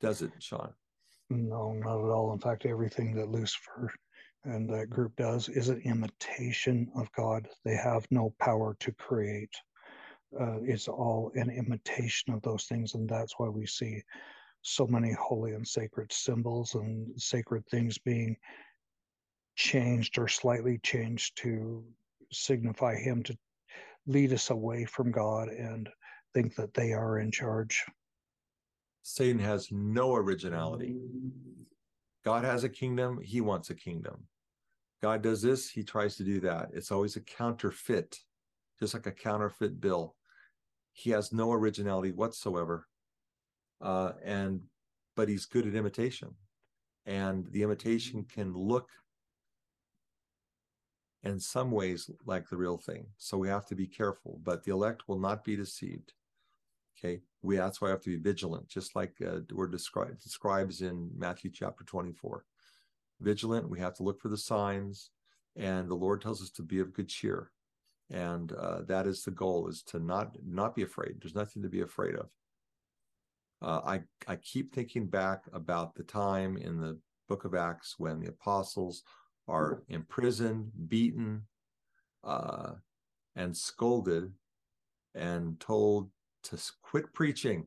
Does 0.00 0.22
it, 0.22 0.30
Sean? 0.38 0.72
No, 1.30 1.72
not 1.72 2.04
at 2.04 2.10
all. 2.10 2.32
In 2.32 2.38
fact, 2.38 2.66
everything 2.66 3.14
that 3.14 3.30
Lucifer 3.30 3.92
and 4.44 4.68
that 4.70 4.90
group 4.90 5.16
does 5.16 5.48
is 5.48 5.68
an 5.68 5.80
imitation 5.84 6.90
of 6.96 7.10
God. 7.12 7.48
They 7.64 7.76
have 7.76 8.06
no 8.10 8.34
power 8.38 8.76
to 8.80 8.92
create. 8.92 9.54
Uh, 10.38 10.60
it's 10.62 10.88
all 10.88 11.30
an 11.34 11.50
imitation 11.50 12.32
of 12.34 12.42
those 12.42 12.64
things, 12.64 12.94
and 12.94 13.08
that's 13.08 13.34
why 13.38 13.48
we 13.48 13.66
see 13.66 14.02
so 14.62 14.86
many 14.86 15.12
holy 15.12 15.52
and 15.52 15.66
sacred 15.66 16.12
symbols 16.12 16.74
and 16.74 17.10
sacred 17.20 17.64
things 17.66 17.98
being 17.98 18.36
changed 19.56 20.18
or 20.18 20.26
slightly 20.28 20.78
changed 20.82 21.36
to 21.38 21.84
signify 22.32 22.96
Him 22.96 23.22
to 23.24 23.36
lead 24.06 24.32
us 24.32 24.50
away 24.50 24.84
from 24.84 25.10
God 25.10 25.48
and 25.48 25.88
think 26.34 26.54
that 26.56 26.74
they 26.74 26.92
are 26.92 27.18
in 27.18 27.30
charge. 27.30 27.84
Satan 29.02 29.38
has 29.38 29.68
no 29.70 30.14
originality. 30.14 30.96
God 32.24 32.44
has 32.44 32.64
a 32.64 32.68
kingdom, 32.68 33.20
he 33.22 33.40
wants 33.40 33.70
a 33.70 33.74
kingdom. 33.74 34.26
God 35.02 35.22
does 35.22 35.42
this, 35.42 35.68
he 35.70 35.82
tries 35.82 36.16
to 36.16 36.24
do 36.24 36.40
that. 36.40 36.70
It's 36.72 36.90
always 36.90 37.16
a 37.16 37.20
counterfeit, 37.20 38.18
just 38.78 38.94
like 38.94 39.06
a 39.06 39.12
counterfeit 39.12 39.80
bill. 39.80 40.14
He 40.92 41.10
has 41.10 41.32
no 41.32 41.52
originality 41.52 42.12
whatsoever. 42.12 42.86
Uh, 43.80 44.12
and 44.24 44.62
but 45.16 45.28
he's 45.28 45.46
good 45.46 45.66
at 45.66 45.74
imitation. 45.74 46.34
And 47.06 47.46
the 47.50 47.62
imitation 47.62 48.24
can 48.24 48.54
look 48.54 48.88
in 51.22 51.40
some 51.40 51.70
ways 51.70 52.10
like 52.26 52.48
the 52.48 52.56
real 52.56 52.76
thing. 52.76 53.06
So 53.16 53.38
we 53.38 53.48
have 53.48 53.66
to 53.66 53.74
be 53.74 53.86
careful, 53.86 54.40
but 54.42 54.64
the 54.64 54.72
elect 54.72 55.04
will 55.08 55.18
not 55.18 55.44
be 55.44 55.56
deceived. 55.56 56.12
Okay, 56.98 57.20
we 57.42 57.56
that's 57.56 57.80
why 57.80 57.88
we 57.88 57.92
have 57.92 58.02
to 58.02 58.10
be 58.10 58.22
vigilant, 58.22 58.68
just 58.68 58.94
like 58.94 59.14
uh, 59.26 59.40
we're 59.52 59.66
described 59.66 60.22
describes 60.22 60.80
in 60.80 61.10
Matthew 61.16 61.50
chapter 61.50 61.84
24. 61.84 62.44
Vigilant, 63.20 63.68
we 63.68 63.78
have 63.78 63.94
to 63.94 64.02
look 64.02 64.20
for 64.20 64.28
the 64.28 64.36
signs, 64.36 65.10
and 65.56 65.88
the 65.88 65.94
Lord 65.94 66.20
tells 66.20 66.42
us 66.42 66.50
to 66.50 66.62
be 66.62 66.80
of 66.80 66.92
good 66.92 67.08
cheer, 67.08 67.50
and 68.10 68.52
uh, 68.52 68.82
that 68.86 69.06
is 69.06 69.22
the 69.22 69.30
goal: 69.30 69.68
is 69.68 69.82
to 69.84 69.98
not 69.98 70.36
not 70.44 70.74
be 70.74 70.82
afraid. 70.82 71.20
There's 71.20 71.34
nothing 71.34 71.62
to 71.62 71.68
be 71.68 71.80
afraid 71.80 72.16
of. 72.16 72.30
Uh, 73.62 73.80
I 73.84 74.00
I 74.26 74.36
keep 74.36 74.74
thinking 74.74 75.06
back 75.06 75.44
about 75.52 75.94
the 75.94 76.02
time 76.02 76.56
in 76.56 76.80
the 76.80 76.98
Book 77.28 77.44
of 77.44 77.54
Acts 77.54 77.94
when 77.98 78.20
the 78.20 78.28
apostles 78.28 79.02
are 79.46 79.82
imprisoned, 79.88 80.72
beaten, 80.88 81.42
uh, 82.24 82.72
and 83.36 83.56
scolded, 83.56 84.32
and 85.14 85.60
told 85.60 86.10
to 86.44 86.58
quit 86.82 87.12
preaching. 87.12 87.66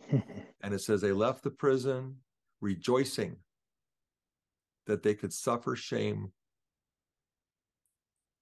and 0.10 0.74
it 0.74 0.80
says 0.80 1.00
they 1.00 1.12
left 1.12 1.42
the 1.42 1.50
prison 1.50 2.16
rejoicing 2.60 3.36
that 4.90 5.02
they 5.02 5.14
could 5.14 5.32
suffer 5.32 5.74
shame 5.74 6.32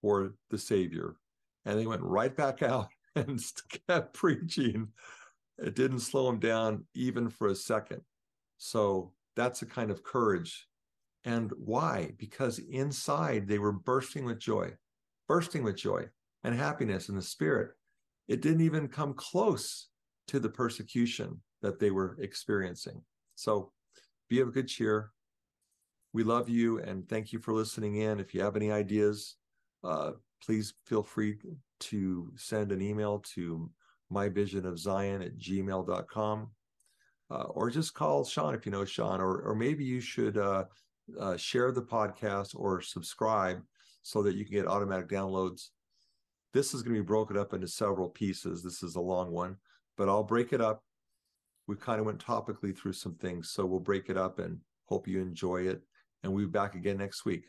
for 0.01 0.35
the 0.51 0.59
Savior. 0.59 1.17
And 1.65 1.79
they 1.79 1.87
went 1.87 2.03
right 2.03 2.35
back 2.35 2.63
out 2.63 2.89
and 3.17 3.41
kept 3.89 4.15
preaching. 4.15 4.89
It 5.59 5.75
didn't 5.75 6.01
slow 6.01 6.27
them 6.27 6.39
down 6.39 6.85
even 6.95 7.29
for 7.29 7.49
a 7.49 7.55
second. 7.55 8.03
So 8.59 9.13
that's 9.37 9.63
a 9.63 9.67
kind 9.67 9.91
of 9.91 10.03
courage. 10.03 10.67
And 11.25 11.53
why? 11.59 12.13
Because 12.19 12.59
inside 12.59 13.47
they 13.47 13.59
were 13.59 13.73
bursting 13.73 14.25
with 14.25 14.39
joy, 14.39 14.73
bursting 15.27 15.63
with 15.63 15.77
joy 15.77 16.05
and 16.45 16.55
happiness 16.55 17.09
in 17.09 17.17
the 17.17 17.23
spirit 17.23 17.73
it 18.29 18.43
didn't 18.43 18.61
even 18.61 18.89
come 18.89 19.15
close 19.15 19.89
to 20.29 20.39
the 20.39 20.51
persecution 20.51 21.41
that 21.63 21.81
they 21.81 21.91
were 21.91 22.17
experiencing. 22.21 23.03
So 23.35 23.73
be 24.29 24.41
of 24.41 24.53
good 24.53 24.69
cheer. 24.69 25.11
We 26.19 26.25
love 26.25 26.49
you 26.49 26.81
and 26.81 27.09
thank 27.09 27.33
you 27.33 27.39
for 27.39 27.55
listening 27.55 27.95
in. 27.95 28.19
If 28.19 28.35
you 28.35 28.43
have 28.43 28.57
any 28.57 28.73
ideas, 28.73 29.37
uh, 29.85 30.15
please 30.45 30.75
feel 30.85 31.05
free 31.05 31.37
to 31.79 32.33
send 32.35 32.73
an 32.73 32.83
email 32.83 33.21
to 33.35 33.71
myvisionofzion 34.13 35.25
at 35.25 35.39
gmail.com 35.39 36.51
uh, 37.31 37.35
or 37.35 37.71
just 37.71 37.95
call 37.95 38.25
Sean 38.25 38.53
if 38.53 38.67
you 38.67 38.73
know 38.73 38.85
Sean, 38.85 39.21
or, 39.21 39.43
or 39.43 39.55
maybe 39.55 39.85
you 39.85 40.01
should 40.01 40.37
uh, 40.39 40.65
uh, 41.21 41.37
share 41.37 41.71
the 41.71 41.83
podcast 41.83 42.49
or 42.57 42.81
subscribe 42.81 43.63
so 44.03 44.21
that 44.25 44.35
you 44.35 44.45
can 44.45 44.55
get 44.55 44.67
automatic 44.67 45.09
downloads 45.09 45.69
this 46.53 46.75
is 46.75 46.83
going 46.83 46.97
to 46.97 47.01
be 47.01 47.07
broken 47.07 47.37
up 47.37 47.55
into 47.55 47.69
several 47.69 48.09
pieces. 48.09 48.65
This 48.65 48.83
is 48.83 48.97
a 48.97 49.01
long 49.01 49.31
one, 49.31 49.57
but 49.97 50.09
I'll 50.09 50.25
break 50.25 50.53
it 50.53 50.61
up. 50.61 50.83
We 51.69 51.77
kind 51.77 52.01
of 52.01 52.07
went 52.07 52.25
topically 52.25 52.77
through 52.77 52.95
some 52.95 53.15
things, 53.15 53.51
so 53.51 53.65
we'll 53.65 53.79
break 53.79 54.11
it 54.11 54.17
up 54.17 54.41
and 54.41 54.59
hope 54.87 55.07
you 55.07 55.21
enjoy 55.21 55.69
it. 55.69 55.83
And 56.23 56.33
we'll 56.33 56.47
be 56.47 56.51
back 56.51 56.75
again 56.75 56.99
next 56.99 57.25
week. 57.25 57.45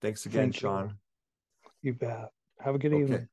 Thanks 0.00 0.26
again, 0.26 0.44
Thank 0.44 0.56
Sean. 0.56 0.94
You. 1.82 1.90
you 1.90 1.92
bet. 1.94 2.30
Have 2.60 2.74
a 2.74 2.78
good 2.78 2.92
okay. 2.92 3.02
evening. 3.02 3.28